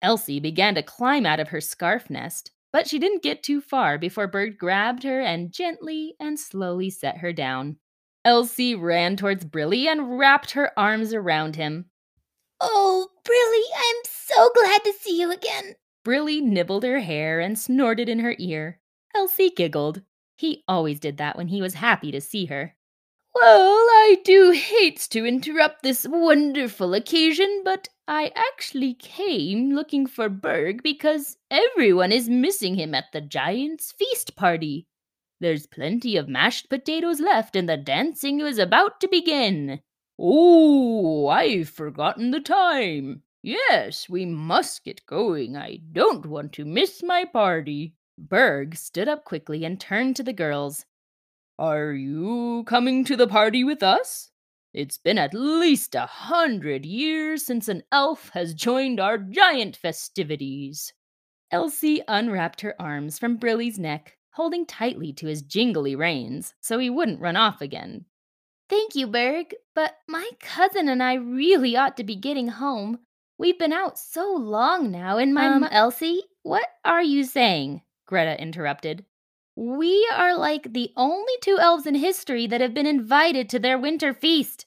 Elsie 0.00 0.40
began 0.40 0.76
to 0.76 0.82
climb 0.82 1.26
out 1.26 1.40
of 1.40 1.48
her 1.48 1.60
scarf 1.60 2.08
nest, 2.08 2.52
but 2.76 2.86
she 2.86 2.98
didn't 2.98 3.22
get 3.22 3.42
too 3.42 3.62
far 3.62 3.96
before 3.96 4.26
Berg 4.26 4.58
grabbed 4.58 5.02
her 5.02 5.18
and 5.18 5.50
gently 5.50 6.14
and 6.20 6.38
slowly 6.38 6.90
set 6.90 7.16
her 7.16 7.32
down. 7.32 7.78
Elsie 8.22 8.74
ran 8.74 9.16
towards 9.16 9.46
Brilly 9.46 9.86
and 9.86 10.18
wrapped 10.18 10.50
her 10.50 10.78
arms 10.78 11.14
around 11.14 11.56
him. 11.56 11.86
Oh, 12.60 13.08
Brilly, 13.24 13.64
I'm 13.74 14.02
so 14.04 14.50
glad 14.54 14.84
to 14.84 14.92
see 14.92 15.18
you 15.18 15.32
again. 15.32 15.76
Brilly 16.04 16.42
nibbled 16.42 16.84
her 16.84 17.00
hair 17.00 17.40
and 17.40 17.58
snorted 17.58 18.10
in 18.10 18.18
her 18.18 18.34
ear. 18.38 18.78
Elsie 19.14 19.48
giggled. 19.48 20.02
He 20.36 20.62
always 20.68 21.00
did 21.00 21.16
that 21.16 21.38
when 21.38 21.48
he 21.48 21.62
was 21.62 21.72
happy 21.72 22.10
to 22.10 22.20
see 22.20 22.44
her. 22.44 22.76
Well, 23.34 23.72
I 23.72 24.18
do 24.22 24.50
hate 24.50 25.00
to 25.12 25.24
interrupt 25.24 25.82
this 25.82 26.06
wonderful 26.06 26.92
occasion, 26.92 27.62
but 27.64 27.88
I 28.08 28.32
actually 28.36 28.94
came 28.94 29.74
looking 29.74 30.06
for 30.06 30.28
Berg 30.28 30.82
because 30.82 31.38
everyone 31.50 32.12
is 32.12 32.28
missing 32.28 32.76
him 32.76 32.94
at 32.94 33.10
the 33.12 33.20
Giant's 33.20 33.90
feast 33.90 34.36
party. 34.36 34.86
There's 35.40 35.66
plenty 35.66 36.16
of 36.16 36.28
mashed 36.28 36.70
potatoes 36.70 37.20
left, 37.20 37.56
and 37.56 37.68
the 37.68 37.76
dancing 37.76 38.40
is 38.40 38.58
about 38.58 39.00
to 39.00 39.08
begin. 39.08 39.80
Oh, 40.18 41.26
I've 41.26 41.68
forgotten 41.68 42.30
the 42.30 42.40
time. 42.40 43.22
Yes, 43.42 44.08
we 44.08 44.24
must 44.24 44.84
get 44.84 45.04
going. 45.06 45.56
I 45.56 45.80
don't 45.92 46.26
want 46.26 46.52
to 46.54 46.64
miss 46.64 47.02
my 47.02 47.24
party. 47.24 47.94
Berg 48.16 48.76
stood 48.76 49.08
up 49.08 49.24
quickly 49.24 49.64
and 49.64 49.80
turned 49.80 50.16
to 50.16 50.22
the 50.22 50.32
girls. 50.32 50.86
Are 51.58 51.92
you 51.92 52.64
coming 52.66 53.04
to 53.04 53.16
the 53.16 53.28
party 53.28 53.62
with 53.64 53.82
us? 53.82 54.30
It's 54.76 54.98
been 54.98 55.16
at 55.16 55.32
least 55.32 55.94
a 55.94 56.04
hundred 56.04 56.84
years 56.84 57.46
since 57.46 57.66
an 57.66 57.82
elf 57.90 58.28
has 58.34 58.52
joined 58.52 59.00
our 59.00 59.16
giant 59.16 59.74
festivities. 59.74 60.92
Elsie 61.50 62.02
unwrapped 62.06 62.60
her 62.60 62.74
arms 62.78 63.18
from 63.18 63.38
Brilly's 63.38 63.78
neck, 63.78 64.18
holding 64.32 64.66
tightly 64.66 65.14
to 65.14 65.28
his 65.28 65.40
jingly 65.40 65.96
reins 65.96 66.52
so 66.60 66.78
he 66.78 66.90
wouldn't 66.90 67.22
run 67.22 67.36
off 67.36 67.62
again. 67.62 68.04
Thank 68.68 68.94
you, 68.94 69.06
Berg, 69.06 69.54
but 69.74 69.96
my 70.06 70.28
cousin 70.40 70.90
and 70.90 71.02
I 71.02 71.14
really 71.14 71.74
ought 71.74 71.96
to 71.96 72.04
be 72.04 72.14
getting 72.14 72.48
home. 72.48 72.98
We've 73.38 73.58
been 73.58 73.72
out 73.72 73.98
so 73.98 74.30
long 74.34 74.90
now, 74.90 75.16
and 75.16 75.32
my 75.32 75.46
Um, 75.46 75.62
mo- 75.62 75.68
Elsie, 75.70 76.24
what 76.42 76.68
are 76.84 77.02
you 77.02 77.24
saying? 77.24 77.80
Greta 78.04 78.38
interrupted. 78.38 79.06
We 79.54 80.06
are 80.12 80.36
like 80.36 80.74
the 80.74 80.92
only 80.98 81.32
two 81.40 81.58
elves 81.58 81.86
in 81.86 81.94
history 81.94 82.46
that 82.48 82.60
have 82.60 82.74
been 82.74 82.84
invited 82.86 83.48
to 83.48 83.58
their 83.58 83.78
winter 83.78 84.12
feast. 84.12 84.65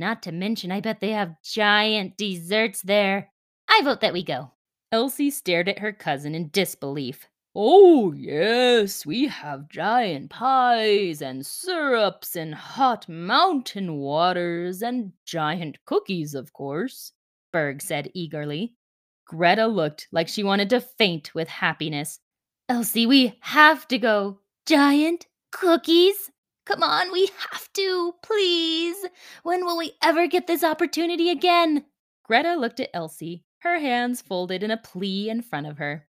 Not 0.00 0.22
to 0.22 0.32
mention, 0.32 0.72
I 0.72 0.80
bet 0.80 1.00
they 1.00 1.10
have 1.10 1.36
giant 1.42 2.16
desserts 2.16 2.80
there. 2.80 3.30
I 3.68 3.82
vote 3.84 4.00
that 4.00 4.14
we 4.14 4.24
go. 4.24 4.52
Elsie 4.90 5.30
stared 5.30 5.68
at 5.68 5.80
her 5.80 5.92
cousin 5.92 6.34
in 6.34 6.48
disbelief. 6.48 7.28
Oh, 7.54 8.10
yes, 8.12 9.04
we 9.04 9.28
have 9.28 9.68
giant 9.68 10.30
pies 10.30 11.20
and 11.20 11.44
syrups 11.44 12.34
and 12.34 12.54
hot 12.54 13.10
mountain 13.10 13.98
waters 13.98 14.80
and 14.80 15.12
giant 15.26 15.76
cookies, 15.84 16.34
of 16.34 16.54
course, 16.54 17.12
Berg 17.52 17.82
said 17.82 18.10
eagerly. 18.14 18.72
Greta 19.26 19.66
looked 19.66 20.08
like 20.12 20.28
she 20.28 20.42
wanted 20.42 20.70
to 20.70 20.80
faint 20.80 21.34
with 21.34 21.48
happiness. 21.48 22.20
Elsie, 22.70 23.04
we 23.04 23.36
have 23.40 23.86
to 23.88 23.98
go. 23.98 24.38
Giant 24.64 25.26
cookies? 25.52 26.30
Come 26.70 26.84
on, 26.84 27.10
we 27.10 27.28
have 27.50 27.68
to, 27.72 28.14
please. 28.22 28.94
When 29.42 29.64
will 29.64 29.76
we 29.76 29.94
ever 30.04 30.28
get 30.28 30.46
this 30.46 30.62
opportunity 30.62 31.28
again? 31.28 31.84
Greta 32.22 32.54
looked 32.54 32.78
at 32.78 32.90
Elsie, 32.94 33.42
her 33.62 33.80
hands 33.80 34.22
folded 34.22 34.62
in 34.62 34.70
a 34.70 34.76
plea 34.76 35.30
in 35.30 35.42
front 35.42 35.66
of 35.66 35.78
her. 35.78 36.06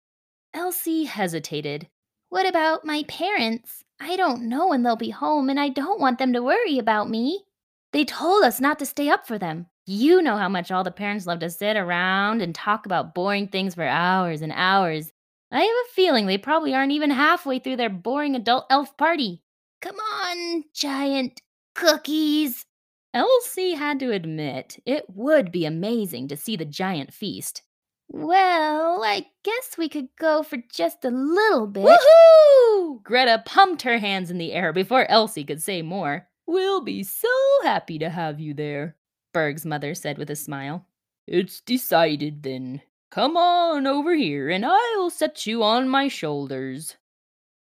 Elsie 0.52 1.04
hesitated. 1.04 1.88
What 2.28 2.46
about 2.46 2.84
my 2.84 3.04
parents? 3.08 3.84
I 4.00 4.16
don't 4.16 4.50
know 4.50 4.68
when 4.68 4.82
they'll 4.82 4.96
be 4.96 5.08
home, 5.08 5.48
and 5.48 5.58
I 5.58 5.70
don't 5.70 5.98
want 5.98 6.18
them 6.18 6.34
to 6.34 6.42
worry 6.42 6.78
about 6.78 7.08
me. 7.08 7.46
They 7.94 8.04
told 8.04 8.44
us 8.44 8.60
not 8.60 8.78
to 8.80 8.86
stay 8.86 9.08
up 9.08 9.26
for 9.26 9.38
them. 9.38 9.66
You 9.86 10.20
know 10.20 10.36
how 10.36 10.50
much 10.50 10.70
all 10.70 10.84
the 10.84 10.90
parents 10.90 11.24
love 11.24 11.38
to 11.38 11.48
sit 11.48 11.78
around 11.78 12.42
and 12.42 12.54
talk 12.54 12.84
about 12.84 13.14
boring 13.14 13.48
things 13.48 13.76
for 13.76 13.86
hours 13.86 14.42
and 14.42 14.52
hours. 14.54 15.10
I 15.50 15.62
have 15.62 15.70
a 15.70 15.94
feeling 15.94 16.26
they 16.26 16.36
probably 16.36 16.74
aren't 16.74 16.92
even 16.92 17.10
halfway 17.10 17.60
through 17.60 17.76
their 17.76 17.88
boring 17.88 18.36
adult 18.36 18.66
elf 18.68 18.94
party. 18.98 19.42
Come 19.80 19.96
on, 19.96 20.64
giant 20.74 21.40
cookies. 21.74 22.66
Elsie 23.14 23.72
had 23.72 23.98
to 24.00 24.12
admit 24.12 24.78
it 24.84 25.04
would 25.08 25.50
be 25.50 25.64
amazing 25.64 26.28
to 26.28 26.36
see 26.36 26.56
the 26.56 26.64
giant 26.64 27.12
feast. 27.12 27.62
Well, 28.08 29.02
I 29.04 29.26
guess 29.42 29.78
we 29.78 29.88
could 29.88 30.08
go 30.18 30.42
for 30.42 30.58
just 30.72 31.04
a 31.04 31.10
little 31.10 31.66
bit. 31.66 31.84
Woohoo! 31.84 33.02
Greta 33.02 33.42
pumped 33.46 33.82
her 33.82 33.98
hands 33.98 34.30
in 34.30 34.38
the 34.38 34.52
air 34.52 34.72
before 34.72 35.10
Elsie 35.10 35.44
could 35.44 35.62
say 35.62 35.80
more. 35.80 36.28
We'll 36.46 36.82
be 36.82 37.02
so 37.02 37.28
happy 37.62 37.98
to 38.00 38.10
have 38.10 38.40
you 38.40 38.52
there, 38.52 38.96
Berg's 39.32 39.64
mother 39.64 39.94
said 39.94 40.18
with 40.18 40.28
a 40.30 40.36
smile. 40.36 40.86
It's 41.26 41.60
decided 41.60 42.42
then. 42.42 42.82
Come 43.10 43.36
on 43.36 43.86
over 43.86 44.14
here 44.14 44.50
and 44.50 44.66
I'll 44.66 45.10
set 45.10 45.46
you 45.46 45.62
on 45.62 45.88
my 45.88 46.08
shoulders. 46.08 46.96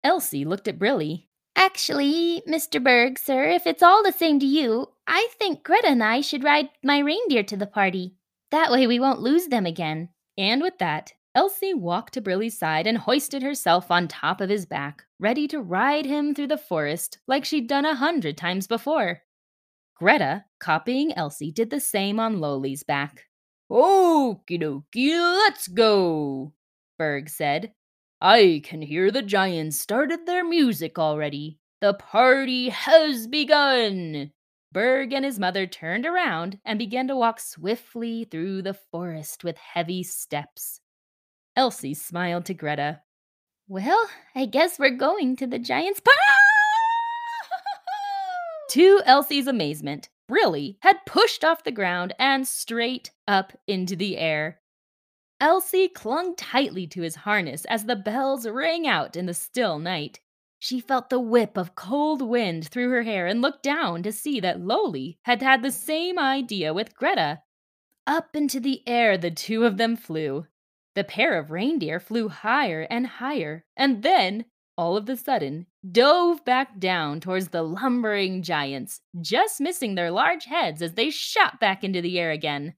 Elsie 0.04 0.46
looked 0.46 0.68
at 0.68 0.80
Brilly. 0.80 1.29
Actually, 1.60 2.42
Mr. 2.48 2.82
Berg, 2.82 3.20
sir, 3.20 3.50
if 3.50 3.68
it's 3.68 3.84
all 3.84 4.02
the 4.02 4.14
same 4.14 4.40
to 4.40 4.46
you, 4.46 4.88
I 5.06 5.28
think 5.38 5.62
Greta 5.62 5.90
and 5.90 6.02
I 6.02 6.22
should 6.22 6.42
ride 6.42 6.70
my 6.82 7.00
reindeer 7.00 7.44
to 7.44 7.58
the 7.58 7.68
party. 7.68 8.16
That 8.50 8.72
way 8.72 8.88
we 8.88 8.98
won't 8.98 9.20
lose 9.20 9.48
them 9.48 9.66
again. 9.66 10.08
And 10.38 10.62
with 10.62 10.78
that, 10.78 11.12
Elsie 11.36 11.74
walked 11.74 12.14
to 12.14 12.22
Brilly's 12.22 12.58
side 12.58 12.88
and 12.88 12.98
hoisted 12.98 13.44
herself 13.44 13.92
on 13.92 14.08
top 14.08 14.40
of 14.40 14.50
his 14.50 14.66
back, 14.66 15.04
ready 15.20 15.50
to 15.50 15.60
ride 15.60 16.06
him 16.06 16.34
through 16.34 16.48
the 16.48 16.58
forest 16.58 17.20
like 17.28 17.44
she'd 17.44 17.68
done 17.68 17.86
a 17.86 17.94
hundred 17.94 18.38
times 18.38 18.66
before. 18.66 19.24
Greta, 19.96 20.46
copying 20.62 21.12
Elsie, 21.18 21.52
did 21.52 21.72
the 21.72 21.82
same 21.82 22.22
on 22.22 22.40
Loli's 22.40 22.84
back. 22.84 23.26
Okie 23.70 24.62
dokie, 24.62 25.20
let's 25.44 25.68
go, 25.68 26.54
Berg 26.98 27.28
said. 27.28 27.74
I 28.22 28.62
can 28.66 28.82
hear 28.82 29.12
the 29.12 29.22
giants 29.22 29.80
started 29.80 30.26
their 30.26 30.44
music 30.44 31.00
already. 31.00 31.60
The 31.80 31.94
party 31.94 32.70
has 32.70 33.28
begun. 33.28 34.32
Berg 34.74 35.14
and 35.14 35.24
his 35.24 35.40
mother 35.40 35.66
turned 35.66 36.06
around 36.06 36.60
and 36.66 36.78
began 36.78 37.08
to 37.08 37.16
walk 37.16 37.40
swiftly 37.40 38.26
through 38.26 38.62
the 38.62 38.74
forest 38.74 39.44
with 39.44 39.58
heavy 39.58 40.04
steps. 40.04 40.82
Elsie 41.56 41.94
smiled 41.94 42.46
to 42.46 42.54
Greta. 42.54 43.02
Well, 43.68 44.10
I 44.36 44.46
guess 44.46 44.78
we're 44.78 44.90
going 44.92 45.36
to 45.38 45.48
the 45.48 45.60
giant's 45.60 46.00
party. 46.00 46.20
To 48.72 49.02
Elsie's 49.04 49.48
amazement, 49.48 50.10
Brilly 50.30 50.78
had 50.82 51.06
pushed 51.08 51.44
off 51.44 51.64
the 51.64 51.72
ground 51.72 52.14
and 52.20 52.48
straight 52.48 53.10
up 53.28 53.54
into 53.66 53.96
the 53.96 54.16
air. 54.18 54.60
Elsie 55.40 55.88
clung 55.88 56.36
tightly 56.36 56.86
to 56.88 57.02
his 57.02 57.16
harness 57.16 57.66
as 57.66 57.86
the 57.86 57.96
bells 57.96 58.48
rang 58.48 58.86
out 58.86 59.16
in 59.16 59.26
the 59.26 59.34
still 59.34 59.80
night. 59.80 60.20
She 60.60 60.82
felt 60.82 61.10
the 61.10 61.20
whip 61.20 61.56
of 61.56 61.76
cold 61.76 62.22
wind 62.22 62.68
through 62.68 62.90
her 62.90 63.04
hair 63.04 63.28
and 63.28 63.42
looked 63.42 63.64
down 63.64 64.04
to 64.04 64.12
see 64.12 64.42
that 64.42 64.60
Loli 64.60 65.18
had 65.24 65.42
had 65.42 65.62
the 65.62 65.72
same 65.72 66.20
idea 66.20 66.74
with 66.74 66.96
Greta. 66.96 67.42
Up 68.06 68.36
into 68.36 68.60
the 68.60 68.84
air 68.88 69.18
the 69.18 69.32
two 69.32 69.64
of 69.64 69.78
them 69.78 69.96
flew. 69.96 70.48
The 70.96 71.06
pair 71.06 71.40
of 71.40 71.52
reindeer 71.52 72.00
flew 72.02 72.28
higher 72.28 72.86
and 72.90 73.08
higher, 73.08 73.64
and 73.78 74.04
then, 74.04 74.46
all 74.78 74.98
of 74.98 75.08
a 75.08 75.16
sudden, 75.16 75.68
dove 75.90 76.44
back 76.44 76.80
down 76.80 77.22
towards 77.22 77.50
the 77.50 77.62
lumbering 77.62 78.42
giants, 78.42 79.00
just 79.22 79.62
missing 79.62 79.96
their 79.96 80.12
large 80.12 80.46
heads 80.46 80.82
as 80.82 80.94
they 80.96 81.10
shot 81.10 81.60
back 81.60 81.84
into 81.86 82.02
the 82.02 82.20
air 82.20 82.32
again. 82.32 82.74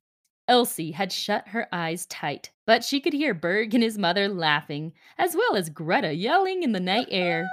Elsie 0.51 0.91
had 0.91 1.13
shut 1.13 1.47
her 1.47 1.65
eyes 1.71 2.05
tight, 2.07 2.51
but 2.65 2.83
she 2.83 2.99
could 2.99 3.13
hear 3.13 3.33
Berg 3.33 3.73
and 3.73 3.81
his 3.81 3.97
mother 3.97 4.27
laughing, 4.27 4.91
as 5.17 5.33
well 5.33 5.55
as 5.55 5.69
Greta 5.69 6.13
yelling 6.13 6.61
in 6.61 6.73
the 6.73 6.79
night 6.81 7.07
air. 7.09 7.49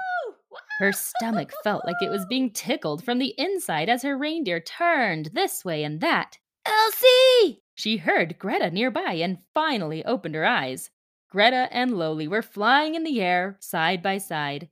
Her 0.80 0.90
stomach 0.90 1.52
felt 1.62 1.84
like 1.84 2.02
it 2.02 2.10
was 2.10 2.26
being 2.26 2.50
tickled 2.50 3.04
from 3.04 3.20
the 3.20 3.36
inside 3.38 3.88
as 3.88 4.02
her 4.02 4.18
reindeer 4.18 4.58
turned 4.58 5.26
this 5.26 5.64
way 5.64 5.84
and 5.84 6.00
that. 6.00 6.38
Elsie! 6.66 7.62
She 7.76 7.98
heard 7.98 8.36
Greta 8.36 8.68
nearby 8.68 9.12
and 9.12 9.38
finally 9.54 10.04
opened 10.04 10.34
her 10.34 10.44
eyes. 10.44 10.90
Greta 11.30 11.68
and 11.70 11.92
Loli 11.92 12.26
were 12.26 12.42
flying 12.42 12.96
in 12.96 13.04
the 13.04 13.20
air 13.20 13.58
side 13.60 14.02
by 14.02 14.18
side. 14.18 14.70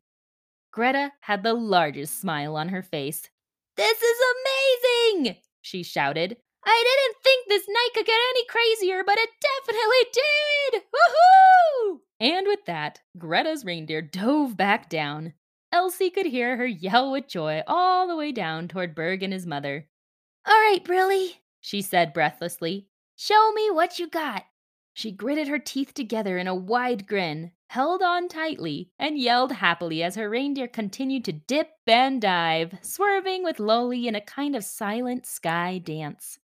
Greta 0.73 1.13
had 1.21 1.45
the 1.45 1.55
largest 1.55 2.21
smile 2.21 2.57
on 2.57 2.71
her 2.71 2.83
face. 2.83 3.31
This 3.77 4.03
is 4.03 4.19
amazing! 5.15 5.37
she 5.63 5.85
shouted. 5.85 6.39
I 6.69 6.85
didn't 6.85 7.23
think 7.23 7.47
this 7.49 7.69
night 7.69 7.89
could 7.95 8.07
get 8.07 8.19
any 8.31 8.45
crazier, 8.47 9.05
but 9.05 9.19
it 9.19 9.31
definitely 9.41 10.05
did! 10.13 10.83
Woohoo! 10.93 12.01
And 12.19 12.47
with 12.47 12.65
that, 12.67 13.01
Greta's 13.17 13.65
reindeer 13.65 14.03
dove 14.03 14.57
back 14.57 14.89
down. 14.89 15.35
Elsie 15.71 16.11
could 16.11 16.27
hear 16.27 16.57
her 16.57 16.67
yell 16.67 17.13
with 17.13 17.29
joy 17.29 17.63
all 17.67 18.09
the 18.09 18.17
way 18.17 18.33
down 18.33 18.67
toward 18.69 18.95
Berg 18.95 19.23
and 19.23 19.33
his 19.33 19.47
mother. 19.47 19.89
All 20.47 20.55
right, 20.55 20.83
Brilly, 20.85 21.37
She 21.61 21.83
said 21.83 22.13
breathlessly. 22.13 22.89
show 23.17 23.53
me 23.53 23.71
what 23.71 23.99
you 23.99 24.09
got. 24.09 24.45
She 24.95 25.13
gritted 25.13 25.49
her 25.49 25.59
teeth 25.59 25.93
together 25.93 26.39
in 26.39 26.47
a 26.47 26.55
wide 26.55 27.07
grin, 27.07 27.53
held 27.69 28.03
on 28.03 28.29
tightly, 28.29 28.91
and 28.99 29.19
yelled 29.19 29.53
happily 29.53 30.03
as 30.03 30.15
her 30.15 30.31
reindeer 30.31 30.69
continued 30.69 31.25
to 31.27 31.33
dip 31.33 31.71
and 31.87 32.21
dive, 32.21 32.79
swerving 32.81 33.45
with 33.45 33.59
Loli 33.59 34.07
in 34.07 34.15
a 34.15 34.21
kind 34.21 34.57
of 34.57 34.65
silent 34.65 35.27
sky 35.27 35.79
dance. 35.79 36.39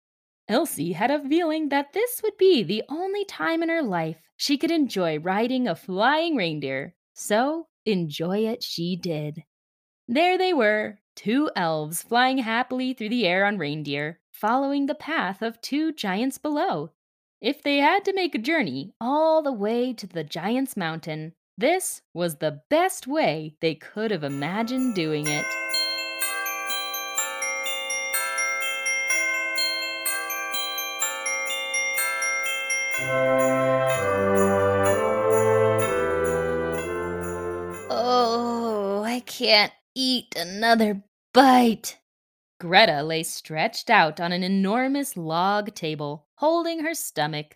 Elsie 0.49 0.93
had 0.93 1.11
a 1.11 1.23
feeling 1.29 1.69
that 1.69 1.93
this 1.93 2.21
would 2.23 2.35
be 2.37 2.63
the 2.63 2.83
only 2.89 3.23
time 3.23 3.61
in 3.61 3.69
her 3.69 3.83
life 3.83 4.17
she 4.35 4.57
could 4.57 4.71
enjoy 4.71 5.19
riding 5.19 5.67
a 5.67 5.75
flying 5.75 6.35
reindeer, 6.35 6.95
so 7.13 7.67
enjoy 7.85 8.39
it 8.39 8.63
she 8.63 8.95
did. 8.95 9.43
There 10.07 10.39
they 10.39 10.51
were, 10.51 10.97
two 11.15 11.51
elves 11.55 12.01
flying 12.01 12.39
happily 12.39 12.93
through 12.93 13.09
the 13.09 13.27
air 13.27 13.45
on 13.45 13.59
reindeer, 13.59 14.21
following 14.31 14.87
the 14.87 14.95
path 14.95 15.43
of 15.43 15.61
two 15.61 15.93
giants 15.93 16.39
below. 16.39 16.93
If 17.39 17.61
they 17.61 17.77
had 17.77 18.03
to 18.05 18.13
make 18.13 18.33
a 18.33 18.39
journey 18.39 18.93
all 18.99 19.43
the 19.43 19.53
way 19.53 19.93
to 19.93 20.07
the 20.07 20.23
giant's 20.23 20.75
mountain, 20.75 21.33
this 21.57 22.01
was 22.11 22.37
the 22.37 22.61
best 22.69 23.05
way 23.05 23.55
they 23.61 23.75
could 23.75 24.09
have 24.09 24.23
imagined 24.23 24.95
doing 24.95 25.27
it. 25.27 25.45
Can't 39.39 39.71
eat 39.95 40.35
another 40.35 41.01
bite. 41.33 41.97
Greta 42.59 43.01
lay 43.01 43.23
stretched 43.23 43.89
out 43.89 44.19
on 44.19 44.33
an 44.33 44.43
enormous 44.43 45.15
log 45.15 45.73
table, 45.73 46.27
holding 46.35 46.81
her 46.81 46.93
stomach. 46.93 47.55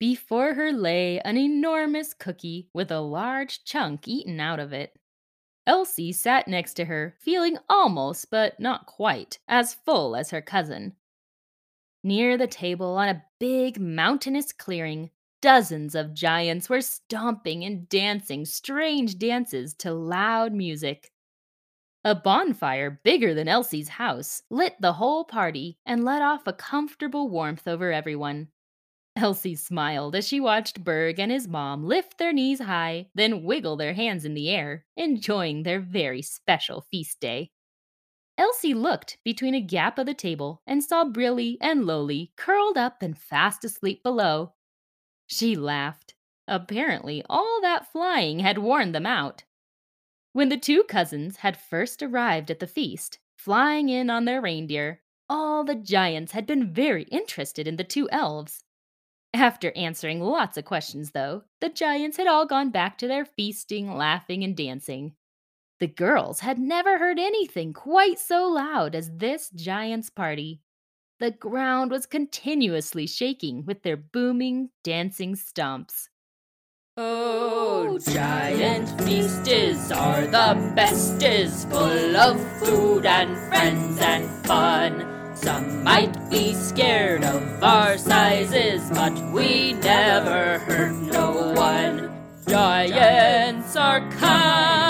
Before 0.00 0.54
her 0.54 0.72
lay 0.72 1.20
an 1.20 1.36
enormous 1.36 2.14
cookie 2.14 2.70
with 2.72 2.90
a 2.90 3.00
large 3.00 3.62
chunk 3.64 4.08
eaten 4.08 4.40
out 4.40 4.58
of 4.58 4.72
it. 4.72 4.98
Elsie 5.66 6.12
sat 6.12 6.48
next 6.48 6.72
to 6.74 6.86
her, 6.86 7.14
feeling 7.20 7.58
almost, 7.68 8.30
but 8.30 8.58
not 8.58 8.86
quite, 8.86 9.38
as 9.46 9.74
full 9.74 10.16
as 10.16 10.30
her 10.30 10.40
cousin. 10.40 10.94
Near 12.02 12.38
the 12.38 12.46
table, 12.46 12.96
on 12.96 13.10
a 13.10 13.24
big 13.38 13.78
mountainous 13.78 14.50
clearing, 14.50 15.10
dozens 15.42 15.94
of 15.94 16.14
giants 16.14 16.70
were 16.70 16.80
stomping 16.80 17.64
and 17.64 17.86
dancing 17.90 18.46
strange 18.46 19.18
dances 19.18 19.74
to 19.74 19.92
loud 19.92 20.54
music. 20.54 21.12
A 22.08 22.14
bonfire 22.14 23.02
bigger 23.04 23.34
than 23.34 23.48
Elsie's 23.48 23.90
house 23.90 24.42
lit 24.48 24.76
the 24.80 24.94
whole 24.94 25.26
party 25.26 25.76
and 25.84 26.06
let 26.06 26.22
off 26.22 26.46
a 26.46 26.54
comfortable 26.54 27.28
warmth 27.28 27.68
over 27.68 27.92
everyone. 27.92 28.48
Elsie 29.14 29.54
smiled 29.54 30.16
as 30.16 30.26
she 30.26 30.40
watched 30.40 30.82
Berg 30.82 31.20
and 31.20 31.30
his 31.30 31.46
mom 31.46 31.84
lift 31.84 32.16
their 32.16 32.32
knees 32.32 32.60
high, 32.60 33.10
then 33.14 33.42
wiggle 33.42 33.76
their 33.76 33.92
hands 33.92 34.24
in 34.24 34.32
the 34.32 34.48
air, 34.48 34.86
enjoying 34.96 35.64
their 35.64 35.80
very 35.80 36.22
special 36.22 36.80
feast 36.80 37.20
day. 37.20 37.50
Elsie 38.38 38.72
looked 38.72 39.18
between 39.22 39.54
a 39.54 39.60
gap 39.60 39.98
of 39.98 40.06
the 40.06 40.14
table 40.14 40.62
and 40.66 40.82
saw 40.82 41.04
Brilly 41.04 41.58
and 41.60 41.84
Loli 41.84 42.30
curled 42.36 42.78
up 42.78 43.02
and 43.02 43.18
fast 43.18 43.66
asleep 43.66 44.02
below. 44.02 44.54
She 45.26 45.56
laughed. 45.56 46.14
Apparently, 46.46 47.22
all 47.28 47.60
that 47.60 47.92
flying 47.92 48.38
had 48.38 48.56
worn 48.56 48.92
them 48.92 49.04
out. 49.04 49.44
When 50.32 50.48
the 50.48 50.58
two 50.58 50.84
cousins 50.84 51.38
had 51.38 51.56
first 51.56 52.02
arrived 52.02 52.50
at 52.50 52.60
the 52.60 52.66
feast, 52.66 53.18
flying 53.36 53.88
in 53.88 54.10
on 54.10 54.24
their 54.24 54.40
reindeer, 54.40 55.02
all 55.28 55.64
the 55.64 55.74
giants 55.74 56.32
had 56.32 56.46
been 56.46 56.72
very 56.72 57.04
interested 57.04 57.66
in 57.66 57.76
the 57.76 57.84
two 57.84 58.08
elves. 58.10 58.64
After 59.34 59.72
answering 59.76 60.20
lots 60.20 60.56
of 60.56 60.64
questions, 60.64 61.10
though, 61.10 61.44
the 61.60 61.68
giants 61.68 62.16
had 62.16 62.26
all 62.26 62.46
gone 62.46 62.70
back 62.70 62.98
to 62.98 63.08
their 63.08 63.24
feasting, 63.24 63.94
laughing, 63.94 64.42
and 64.42 64.56
dancing. 64.56 65.14
The 65.80 65.86
girls 65.86 66.40
had 66.40 66.58
never 66.58 66.98
heard 66.98 67.18
anything 67.18 67.72
quite 67.72 68.18
so 68.18 68.48
loud 68.48 68.94
as 68.94 69.16
this 69.16 69.50
giant's 69.50 70.10
party. 70.10 70.62
The 71.20 71.30
ground 71.30 71.90
was 71.90 72.06
continuously 72.06 73.06
shaking 73.06 73.64
with 73.64 73.82
their 73.82 73.96
booming, 73.96 74.70
dancing 74.82 75.34
stomps. 75.34 76.08
Oh, 77.00 77.96
giant 77.96 78.88
feasts 79.02 79.92
are 79.92 80.26
the 80.26 80.72
bestest, 80.74 81.68
full 81.70 82.16
of 82.16 82.40
food 82.58 83.06
and 83.06 83.38
friends 83.46 84.00
and 84.00 84.28
fun. 84.44 85.06
Some 85.36 85.84
might 85.84 86.18
be 86.28 86.54
scared 86.54 87.22
of 87.22 87.62
our 87.62 87.96
sizes, 87.98 88.90
but 88.90 89.14
we 89.32 89.74
never 89.74 90.58
hurt 90.58 90.96
no 90.96 91.52
one. 91.54 92.10
Giants 92.48 93.76
are 93.76 94.00
kind, 94.10 94.87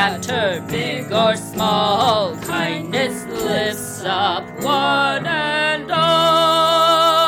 matter, 0.00 0.64
big 0.66 1.12
or 1.12 1.36
small, 1.36 2.34
kindness 2.36 3.26
lifts 3.26 4.02
up 4.02 4.42
one 4.62 5.26
and 5.26 5.92
all. 5.92 7.20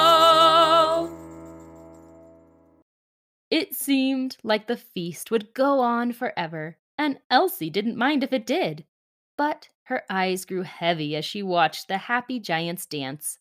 It 3.51 3.75
seemed 3.75 4.39
like 4.43 4.69
the 4.69 4.79
feast 4.79 5.31
would 5.31 5.53
go 5.53 5.81
on 5.81 6.15
forever, 6.15 6.79
and 6.97 7.19
Elsie 7.29 7.69
didn't 7.69 7.99
mind 7.99 8.25
if 8.25 8.33
it 8.33 8.47
did. 8.47 8.87
But 9.37 9.69
her 9.85 10.05
eyes 10.09 10.47
grew 10.47 10.63
heavy 10.63 11.15
as 11.15 11.27
she 11.27 11.43
watched 11.43 11.89
the 11.89 11.99
happy 11.99 12.41
giants 12.41 12.87
dance. 12.87 13.39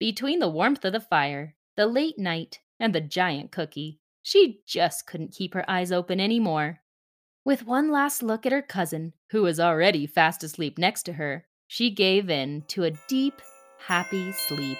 Between 0.00 0.40
the 0.40 0.48
warmth 0.48 0.84
of 0.84 0.92
the 0.92 0.98
fire, 0.98 1.54
the 1.76 1.86
late 1.86 2.18
night, 2.18 2.58
and 2.80 2.92
the 2.92 3.00
giant 3.00 3.52
cookie, 3.52 4.00
she 4.24 4.62
just 4.66 5.06
couldn't 5.06 5.36
keep 5.36 5.54
her 5.54 5.70
eyes 5.70 5.92
open 5.92 6.18
anymore. 6.18 6.80
With 7.42 7.64
one 7.64 7.90
last 7.90 8.22
look 8.22 8.44
at 8.44 8.52
her 8.52 8.60
cousin, 8.60 9.14
who 9.30 9.42
was 9.42 9.58
already 9.58 10.06
fast 10.06 10.44
asleep 10.44 10.76
next 10.76 11.04
to 11.04 11.14
her, 11.14 11.46
she 11.66 11.90
gave 11.90 12.28
in 12.28 12.64
to 12.68 12.84
a 12.84 12.90
deep, 13.08 13.40
happy 13.86 14.32
sleep. 14.32 14.76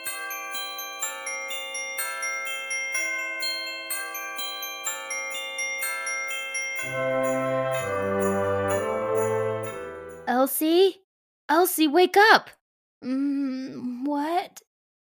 Elsie? 10.29 10.97
Elsie, 11.49 11.89
wake 11.89 12.17
up! 12.19 12.51
Mm, 13.03 14.05
what? 14.05 14.61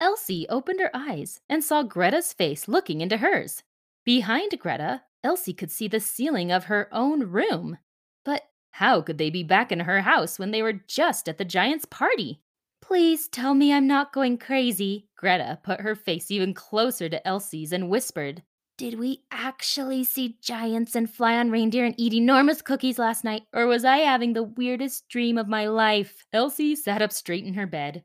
Elsie 0.00 0.46
opened 0.48 0.78
her 0.78 0.90
eyes 0.94 1.40
and 1.48 1.64
saw 1.64 1.82
Greta's 1.82 2.32
face 2.32 2.68
looking 2.68 3.00
into 3.00 3.16
hers. 3.16 3.64
Behind 4.04 4.56
Greta, 4.60 5.02
Elsie 5.24 5.54
could 5.54 5.70
see 5.70 5.88
the 5.88 6.00
ceiling 6.00 6.50
of 6.50 6.64
her 6.64 6.88
own 6.92 7.24
room. 7.24 7.78
But 8.24 8.42
how 8.72 9.02
could 9.02 9.18
they 9.18 9.30
be 9.30 9.42
back 9.42 9.70
in 9.70 9.80
her 9.80 10.00
house 10.02 10.38
when 10.38 10.50
they 10.50 10.62
were 10.62 10.72
just 10.72 11.28
at 11.28 11.38
the 11.38 11.44
giant's 11.44 11.84
party? 11.84 12.40
Please 12.80 13.28
tell 13.28 13.54
me 13.54 13.72
I'm 13.72 13.86
not 13.86 14.12
going 14.12 14.38
crazy. 14.38 15.08
Greta 15.16 15.60
put 15.62 15.80
her 15.80 15.94
face 15.94 16.30
even 16.30 16.52
closer 16.52 17.08
to 17.08 17.26
Elsie's 17.26 17.72
and 17.72 17.88
whispered, 17.88 18.42
Did 18.76 18.98
we 18.98 19.22
actually 19.30 20.02
see 20.02 20.38
giants 20.42 20.96
and 20.96 21.08
fly 21.08 21.36
on 21.36 21.50
reindeer 21.50 21.84
and 21.84 21.94
eat 21.96 22.12
enormous 22.12 22.60
cookies 22.60 22.98
last 22.98 23.22
night, 23.22 23.44
or 23.52 23.66
was 23.66 23.84
I 23.84 23.98
having 23.98 24.32
the 24.32 24.42
weirdest 24.42 25.08
dream 25.08 25.38
of 25.38 25.46
my 25.46 25.66
life? 25.66 26.26
Elsie 26.32 26.74
sat 26.74 27.00
up 27.00 27.12
straight 27.12 27.44
in 27.44 27.54
her 27.54 27.66
bed. 27.66 28.02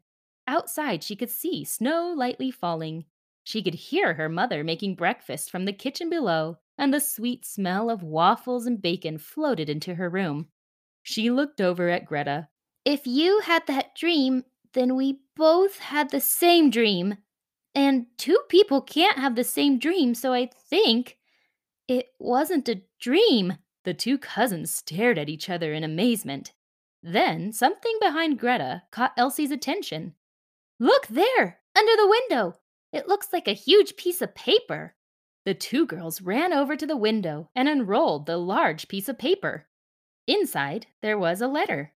Outside, 0.48 1.04
she 1.04 1.16
could 1.16 1.32
see 1.32 1.66
snow 1.66 2.14
lightly 2.16 2.52
falling. 2.52 3.06
She 3.44 3.64
could 3.64 3.76
hear 3.76 4.14
her 4.14 4.30
mother 4.30 4.64
making 4.64 4.96
breakfast 4.96 5.50
from 5.50 5.66
the 5.66 5.74
kitchen 5.74 6.10
below, 6.10 6.60
and 6.78 6.94
the 6.94 7.00
sweet 7.00 7.46
smell 7.46 7.90
of 7.90 8.04
waffles 8.04 8.66
and 8.66 8.82
bacon 8.82 9.18
floated 9.18 9.70
into 9.70 9.96
her 9.96 10.10
room. 10.10 10.48
She 11.04 11.32
looked 11.32 11.62
over 11.62 11.90
at 11.90 12.06
Greta. 12.06 12.50
If 12.86 13.08
you 13.08 13.42
had 13.42 13.66
that 13.68 13.96
dream, 13.96 14.44
then 14.74 14.96
we 14.96 15.20
both 15.36 15.80
had 15.80 16.10
the 16.10 16.20
same 16.20 16.70
dream. 16.70 17.18
And 17.74 18.08
two 18.18 18.40
people 18.50 18.82
can't 18.82 19.20
have 19.20 19.36
the 19.36 19.44
same 19.44 19.80
dream, 19.80 20.16
so 20.16 20.34
I 20.34 20.50
think 20.70 21.18
it 21.88 22.08
wasn't 22.20 22.70
a 22.70 22.82
dream. 23.00 23.54
The 23.86 23.94
two 23.94 24.18
cousins 24.18 24.74
stared 24.74 25.18
at 25.18 25.30
each 25.30 25.50
other 25.50 25.74
in 25.74 25.84
amazement. 25.84 26.54
Then 27.02 27.54
something 27.54 27.98
behind 28.02 28.40
Greta 28.40 28.84
caught 28.92 29.14
Elsie's 29.16 29.52
attention. 29.52 30.14
Look 30.80 31.08
there, 31.08 31.60
under 31.78 31.96
the 31.96 32.08
window. 32.08 32.56
It 32.92 33.08
looks 33.08 33.32
like 33.32 33.48
a 33.48 33.54
huge 33.54 33.96
piece 33.96 34.22
of 34.22 34.36
paper. 34.36 34.96
The 35.48 35.54
two 35.54 35.86
girls 35.86 36.22
ran 36.22 36.52
over 36.52 36.76
to 36.76 36.86
the 36.86 36.98
window 36.98 37.50
and 37.56 37.70
unrolled 37.70 38.26
the 38.26 38.36
large 38.36 38.90
piece 38.90 39.08
of 39.08 39.18
paper. 39.18 39.66
Inside, 40.28 40.88
there 41.02 41.18
was 41.18 41.40
a 41.40 41.48
letter. 41.48 41.94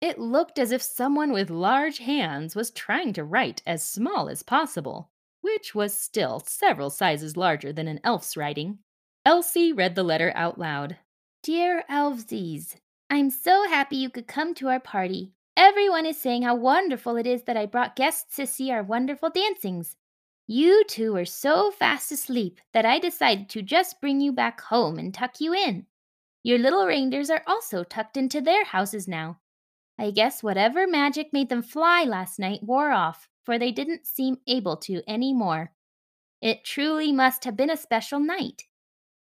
It 0.00 0.18
looked 0.18 0.58
as 0.58 0.72
if 0.72 0.82
someone 0.82 1.30
with 1.30 1.50
large 1.50 1.98
hands 1.98 2.56
was 2.56 2.72
trying 2.72 3.12
to 3.12 3.22
write 3.22 3.62
as 3.64 3.88
small 3.88 4.28
as 4.28 4.42
possible, 4.42 5.12
which 5.40 5.72
was 5.72 5.94
still 5.94 6.40
several 6.40 6.90
sizes 6.90 7.36
larger 7.36 7.72
than 7.72 7.86
an 7.86 8.00
elf's 8.02 8.36
writing. 8.36 8.80
Elsie 9.24 9.72
read 9.72 9.94
the 9.94 10.02
letter 10.02 10.32
out 10.34 10.58
loud. 10.58 10.96
Dear 11.44 11.84
Elvesies, 11.88 12.74
I'm 13.08 13.30
so 13.30 13.68
happy 13.68 13.98
you 13.98 14.10
could 14.10 14.26
come 14.26 14.52
to 14.54 14.66
our 14.66 14.80
party. 14.80 15.30
Everyone 15.56 16.06
is 16.06 16.20
saying 16.20 16.42
how 16.42 16.56
wonderful 16.56 17.14
it 17.14 17.28
is 17.28 17.44
that 17.44 17.56
I 17.56 17.66
brought 17.66 17.94
guests 17.94 18.34
to 18.34 18.48
see 18.48 18.72
our 18.72 18.82
wonderful 18.82 19.30
dancings. 19.30 19.94
You 20.52 20.82
two 20.88 21.12
were 21.12 21.26
so 21.26 21.70
fast 21.70 22.10
asleep 22.10 22.60
that 22.72 22.84
I 22.84 22.98
decided 22.98 23.48
to 23.50 23.62
just 23.62 24.00
bring 24.00 24.20
you 24.20 24.32
back 24.32 24.60
home 24.60 24.98
and 24.98 25.14
tuck 25.14 25.40
you 25.40 25.54
in. 25.54 25.86
Your 26.42 26.58
little 26.58 26.86
reindeers 26.86 27.30
are 27.30 27.44
also 27.46 27.84
tucked 27.84 28.16
into 28.16 28.40
their 28.40 28.64
houses 28.64 29.06
now. 29.06 29.38
I 29.96 30.10
guess 30.10 30.42
whatever 30.42 30.88
magic 30.88 31.32
made 31.32 31.50
them 31.50 31.62
fly 31.62 32.02
last 32.02 32.40
night 32.40 32.64
wore 32.64 32.90
off, 32.90 33.28
for 33.44 33.60
they 33.60 33.70
didn't 33.70 34.08
seem 34.08 34.38
able 34.48 34.76
to 34.78 35.04
any 35.06 35.32
more. 35.32 35.70
It 36.42 36.64
truly 36.64 37.12
must 37.12 37.44
have 37.44 37.56
been 37.56 37.70
a 37.70 37.76
special 37.76 38.18
night. 38.18 38.64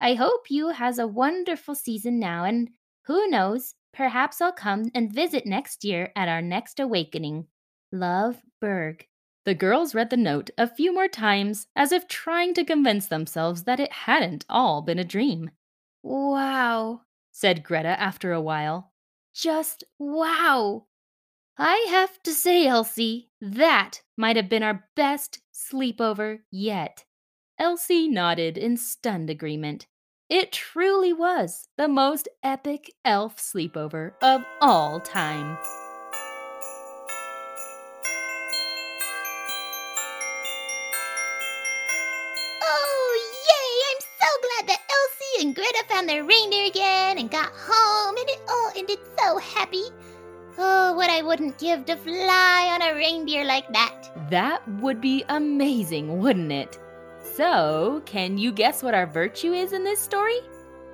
I 0.00 0.14
hope 0.14 0.46
you 0.48 0.70
has 0.70 0.98
a 0.98 1.06
wonderful 1.06 1.74
season 1.74 2.18
now, 2.18 2.44
and 2.44 2.70
who 3.02 3.28
knows, 3.28 3.74
perhaps 3.92 4.40
I'll 4.40 4.50
come 4.50 4.90
and 4.94 5.12
visit 5.12 5.44
next 5.44 5.84
year 5.84 6.10
at 6.16 6.30
our 6.30 6.40
next 6.40 6.80
awakening. 6.80 7.48
Love, 7.92 8.40
Berg. 8.62 9.07
The 9.48 9.54
girls 9.54 9.94
read 9.94 10.10
the 10.10 10.18
note 10.18 10.50
a 10.58 10.68
few 10.68 10.92
more 10.92 11.08
times 11.08 11.68
as 11.74 11.90
if 11.90 12.06
trying 12.06 12.52
to 12.52 12.66
convince 12.66 13.06
themselves 13.06 13.62
that 13.62 13.80
it 13.80 13.90
hadn't 14.04 14.44
all 14.46 14.82
been 14.82 14.98
a 14.98 15.04
dream. 15.04 15.52
Wow, 16.02 17.00
said 17.32 17.64
Greta 17.64 17.98
after 17.98 18.34
a 18.34 18.42
while. 18.42 18.92
Just 19.34 19.84
wow. 19.98 20.84
I 21.56 21.86
have 21.88 22.22
to 22.24 22.34
say, 22.34 22.66
Elsie, 22.66 23.30
that 23.40 24.02
might 24.18 24.36
have 24.36 24.50
been 24.50 24.62
our 24.62 24.84
best 24.94 25.40
sleepover 25.50 26.40
yet. 26.50 27.06
Elsie 27.58 28.06
nodded 28.06 28.58
in 28.58 28.76
stunned 28.76 29.30
agreement. 29.30 29.86
It 30.28 30.52
truly 30.52 31.14
was 31.14 31.68
the 31.78 31.88
most 31.88 32.28
epic 32.42 32.92
elf 33.02 33.38
sleepover 33.38 34.12
of 34.20 34.44
all 34.60 35.00
time. 35.00 35.56
Their 46.08 46.24
reindeer 46.24 46.66
again 46.66 47.18
and 47.18 47.30
got 47.30 47.52
home, 47.54 48.16
and 48.16 48.28
it 48.28 48.40
all 48.48 48.72
ended 48.74 48.98
so 49.18 49.38
happy. 49.38 49.84
Oh, 50.56 50.94
what 50.94 51.10
I 51.10 51.22
wouldn't 51.22 51.58
give 51.58 51.84
to 51.86 51.96
fly 51.96 52.70
on 52.72 52.82
a 52.82 52.94
reindeer 52.94 53.44
like 53.44 53.70
that. 53.72 54.10
That 54.30 54.66
would 54.80 55.00
be 55.00 55.24
amazing, 55.28 56.18
wouldn't 56.18 56.50
it? 56.50 56.78
So, 57.34 58.02
can 58.06 58.38
you 58.38 58.50
guess 58.50 58.82
what 58.82 58.94
our 58.94 59.06
virtue 59.06 59.52
is 59.52 59.72
in 59.72 59.84
this 59.84 60.00
story? 60.00 60.38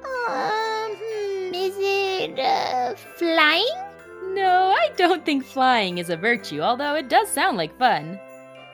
Um, 0.05 0.97
hmm, 1.01 1.55
is 1.55 1.75
it 1.79 2.39
uh, 2.39 2.95
flying? 3.17 3.67
No, 4.35 4.75
I 4.77 4.91
don't 4.97 5.25
think 5.25 5.45
flying 5.45 5.99
is 5.99 6.11
a 6.11 6.17
virtue, 6.17 6.61
although 6.61 6.97
it 6.97 7.09
does 7.09 7.29
sound 7.31 7.57
like 7.57 7.79
fun. 7.79 8.19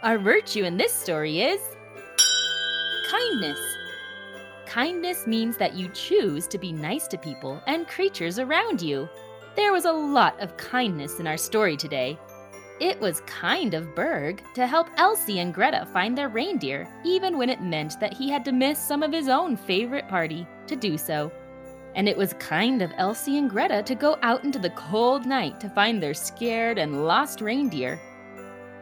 Our 0.02 0.18
virtue 0.18 0.64
in 0.64 0.78
this 0.78 0.92
story 0.92 1.42
is 1.42 1.60
kindness. 3.10 3.69
Kindness 4.70 5.26
means 5.26 5.56
that 5.56 5.74
you 5.74 5.88
choose 5.88 6.46
to 6.46 6.56
be 6.56 6.70
nice 6.70 7.08
to 7.08 7.18
people 7.18 7.60
and 7.66 7.88
creatures 7.88 8.38
around 8.38 8.80
you. 8.80 9.08
There 9.56 9.72
was 9.72 9.84
a 9.84 9.92
lot 9.92 10.40
of 10.40 10.56
kindness 10.56 11.18
in 11.18 11.26
our 11.26 11.36
story 11.36 11.76
today. 11.76 12.16
It 12.78 13.00
was 13.00 13.22
kind 13.22 13.74
of 13.74 13.96
Berg 13.96 14.44
to 14.54 14.68
help 14.68 14.86
Elsie 14.96 15.40
and 15.40 15.52
Greta 15.52 15.88
find 15.92 16.16
their 16.16 16.28
reindeer, 16.28 16.88
even 17.04 17.36
when 17.36 17.50
it 17.50 17.60
meant 17.60 17.98
that 17.98 18.12
he 18.12 18.30
had 18.30 18.44
to 18.44 18.52
miss 18.52 18.78
some 18.78 19.02
of 19.02 19.10
his 19.10 19.28
own 19.28 19.56
favorite 19.56 20.06
party 20.06 20.46
to 20.68 20.76
do 20.76 20.96
so. 20.96 21.32
And 21.96 22.08
it 22.08 22.16
was 22.16 22.34
kind 22.34 22.80
of 22.80 22.92
Elsie 22.96 23.38
and 23.38 23.50
Greta 23.50 23.82
to 23.82 23.94
go 23.96 24.18
out 24.22 24.44
into 24.44 24.60
the 24.60 24.70
cold 24.70 25.26
night 25.26 25.58
to 25.62 25.68
find 25.70 26.00
their 26.00 26.14
scared 26.14 26.78
and 26.78 27.04
lost 27.04 27.40
reindeer. 27.40 28.00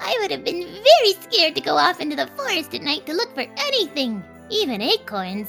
I 0.00 0.18
would 0.20 0.32
have 0.32 0.44
been 0.44 0.64
very 0.64 1.14
scared 1.22 1.54
to 1.54 1.62
go 1.62 1.78
off 1.78 1.98
into 1.98 2.14
the 2.14 2.26
forest 2.36 2.74
at 2.74 2.82
night 2.82 3.06
to 3.06 3.14
look 3.14 3.34
for 3.34 3.46
anything, 3.56 4.22
even 4.50 4.82
acorns. 4.82 5.48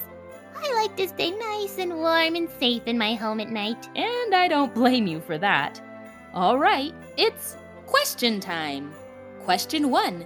I 0.61 0.73
like 0.73 0.95
to 0.97 1.07
stay 1.07 1.31
nice 1.31 1.77
and 1.77 1.95
warm 1.95 2.35
and 2.35 2.49
safe 2.59 2.83
in 2.85 2.97
my 2.97 3.15
home 3.15 3.39
at 3.39 3.49
night. 3.49 3.87
And 3.95 4.35
I 4.35 4.47
don't 4.47 4.73
blame 4.73 5.07
you 5.07 5.21
for 5.21 5.37
that. 5.37 5.81
All 6.33 6.57
right, 6.57 6.93
it's 7.17 7.55
question 7.85 8.39
time. 8.39 8.93
Question 9.39 9.89
one 9.89 10.25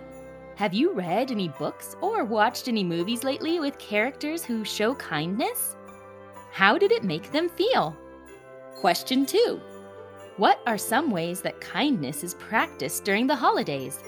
Have 0.56 0.74
you 0.74 0.92
read 0.94 1.32
any 1.32 1.50
books 1.50 1.96
or 2.02 2.26
watched 2.26 2.68
any 2.68 2.84
movies 2.84 3.24
lately 3.24 3.60
with 3.60 3.78
characters 3.78 4.44
who 4.44 4.66
show 4.66 4.96
kindness? 4.96 5.76
How 6.52 6.78
did 6.78 6.92
it 6.92 7.04
make 7.04 7.32
them 7.32 7.48
feel? 7.50 7.96
Question 8.76 9.26
two 9.26 9.62
What 10.38 10.60
are 10.66 10.78
some 10.78 11.12
ways 11.12 11.42
that 11.42 11.62
kindness 11.62 12.24
is 12.24 12.34
practiced 12.34 13.06
during 13.06 13.28
the 13.28 13.36
holidays? 13.36 14.00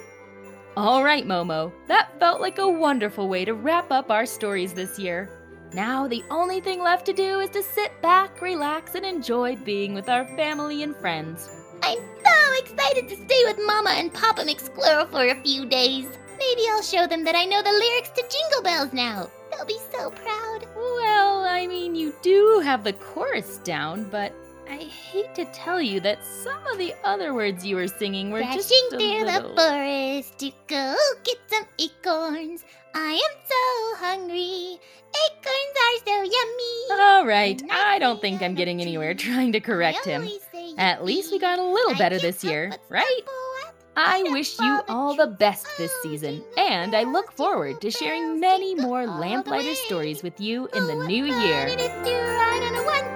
All 0.76 1.04
right, 1.04 1.26
Momo, 1.26 1.72
that 1.88 2.20
felt 2.20 2.42
like 2.42 2.58
a 2.58 2.68
wonderful 2.68 3.30
way 3.30 3.46
to 3.46 3.54
wrap 3.54 3.92
up 3.92 4.12
our 4.12 4.26
stories 4.26 4.74
this 4.74 5.00
year. 5.00 5.45
Now, 5.74 6.08
the 6.08 6.24
only 6.30 6.62
thing 6.62 6.82
left 6.82 7.06
to 7.08 7.14
do 7.14 7.40
is 7.40 7.50
to 7.50 7.64
sit 7.64 8.02
back, 8.02 8.42
relax, 8.42 8.96
and 8.96 9.06
enjoy 9.06 9.56
being 9.58 9.94
with 9.94 10.10
our 10.10 10.26
family 10.38 10.84
and 10.84 10.96
friends. 10.96 11.50
I'm 11.84 12.00
so 12.24 12.64
excited 12.64 13.10
to 13.10 13.16
stay 13.16 13.44
with 13.46 13.60
Mama 13.66 13.92
and 13.92 14.14
Papa 14.14 14.44
McSquirrel 14.44 15.10
for 15.10 15.28
a 15.28 15.42
few 15.42 15.66
days. 15.66 16.08
Maybe 16.38 16.62
I'll 16.70 16.82
show 16.82 17.08
them 17.08 17.24
that 17.26 17.36
I 17.36 17.46
know 17.46 17.62
the 17.62 17.72
lyrics 17.72 18.10
to 18.10 18.22
Jingle 18.30 18.64
Bells 18.64 18.94
now. 18.94 19.30
They'll 19.52 19.66
be 19.66 19.80
so 19.92 20.12
proud. 20.12 20.68
Well, 20.76 21.46
I 21.46 21.66
mean, 21.68 21.96
you 21.96 22.14
do 22.22 22.62
have 22.64 22.84
the 22.84 22.94
chorus 22.94 23.58
down, 23.58 24.06
but 24.10 24.34
I 24.70 24.78
hate 24.78 25.34
to 25.36 25.46
tell 25.46 25.82
you 25.82 26.00
that 26.02 26.24
some 26.24 26.66
of 26.68 26.78
the 26.78 26.94
other 27.04 27.34
words 27.34 27.66
you 27.66 27.76
were 27.76 27.88
singing 27.88 28.32
were 28.32 28.40
Dashing 28.42 28.62
just 28.62 28.72
a 28.72 28.90
through 28.98 29.26
little... 29.26 29.56
the 29.56 29.62
forest 29.62 30.40
to 30.40 30.52
go 30.68 30.96
get 31.24 31.38
some 31.48 31.66
acorns. 31.80 32.66
I 32.94 33.14
am 33.14 33.36
so 33.48 34.06
hungry. 34.06 34.80
Acorns 35.26 35.76
are 35.86 35.98
so 36.06 36.22
yummy. 36.24 37.02
All 37.02 37.26
right, 37.26 37.62
I 37.72 37.96
I 37.96 38.00
don't 38.00 38.20
think 38.20 38.42
I'm 38.42 38.56
getting 38.56 38.82
anywhere 38.82 39.14
trying 39.14 39.54
to 39.54 39.62
correct 39.62 40.04
him. 40.04 40.28
At 40.78 41.06
least 41.06 41.32
we 41.32 41.40
got 41.40 41.60
a 41.60 41.64
little 41.64 41.96
better 41.96 42.20
this 42.20 42.44
year, 42.44 42.74
right? 42.90 43.22
I 43.96 44.24
wish 44.24 44.60
you 44.60 44.82
all 44.90 45.16
the 45.16 45.26
the 45.26 45.32
best 45.32 45.66
this 45.78 45.94
season, 46.04 46.44
and 46.58 46.94
I 46.94 47.04
look 47.04 47.32
forward 47.32 47.80
to 47.80 47.90
sharing 47.90 48.42
many 48.42 48.76
more 48.76 49.08
Lamplighter 49.08 49.76
stories 49.76 50.24
with 50.24 50.42
you 50.42 50.68
in 50.74 50.84
oh, 50.84 50.88
the 50.88 50.94
Oh, 50.94 51.06
new 51.06 51.32
fun 51.32 51.42
year. 51.42 53.15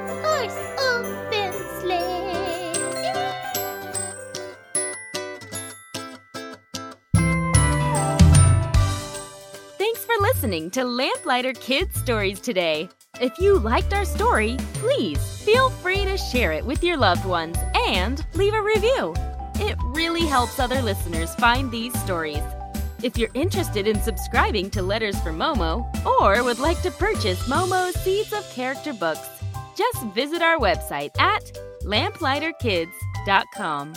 Listening 10.50 10.72
to 10.72 10.84
Lamplighter 10.84 11.54
Kids 11.54 12.00
Stories 12.00 12.40
today. 12.40 12.90
If 13.22 13.38
you 13.38 13.60
liked 13.60 13.94
our 13.94 14.04
story, 14.04 14.58
please 14.74 15.44
feel 15.44 15.70
free 15.70 16.04
to 16.06 16.18
share 16.18 16.54
it 16.54 16.66
with 16.66 16.84
your 16.84 16.98
loved 16.98 17.24
ones 17.24 17.56
and 17.88 18.26
leave 18.34 18.56
a 18.56 18.62
review. 18.64 19.14
It 19.58 19.78
really 19.84 20.26
helps 20.26 20.60
other 20.60 20.82
listeners 20.82 21.36
find 21.36 21.70
these 21.70 21.94
stories. 22.02 22.42
If 23.04 23.16
you're 23.16 23.30
interested 23.36 23.88
in 23.88 24.02
subscribing 24.02 24.72
to 24.72 24.82
Letters 24.82 25.20
from 25.20 25.38
Momo 25.38 25.86
or 26.04 26.44
would 26.44 26.58
like 26.58 26.82
to 26.82 26.90
purchase 26.90 27.48
Momo's 27.48 27.94
Seeds 28.02 28.34
of 28.34 28.50
Character 28.50 28.94
books, 28.94 29.30
just 29.78 30.04
visit 30.16 30.42
our 30.42 30.58
website 30.58 31.12
at 31.20 31.44
lamplighterkids.com. 31.84 33.94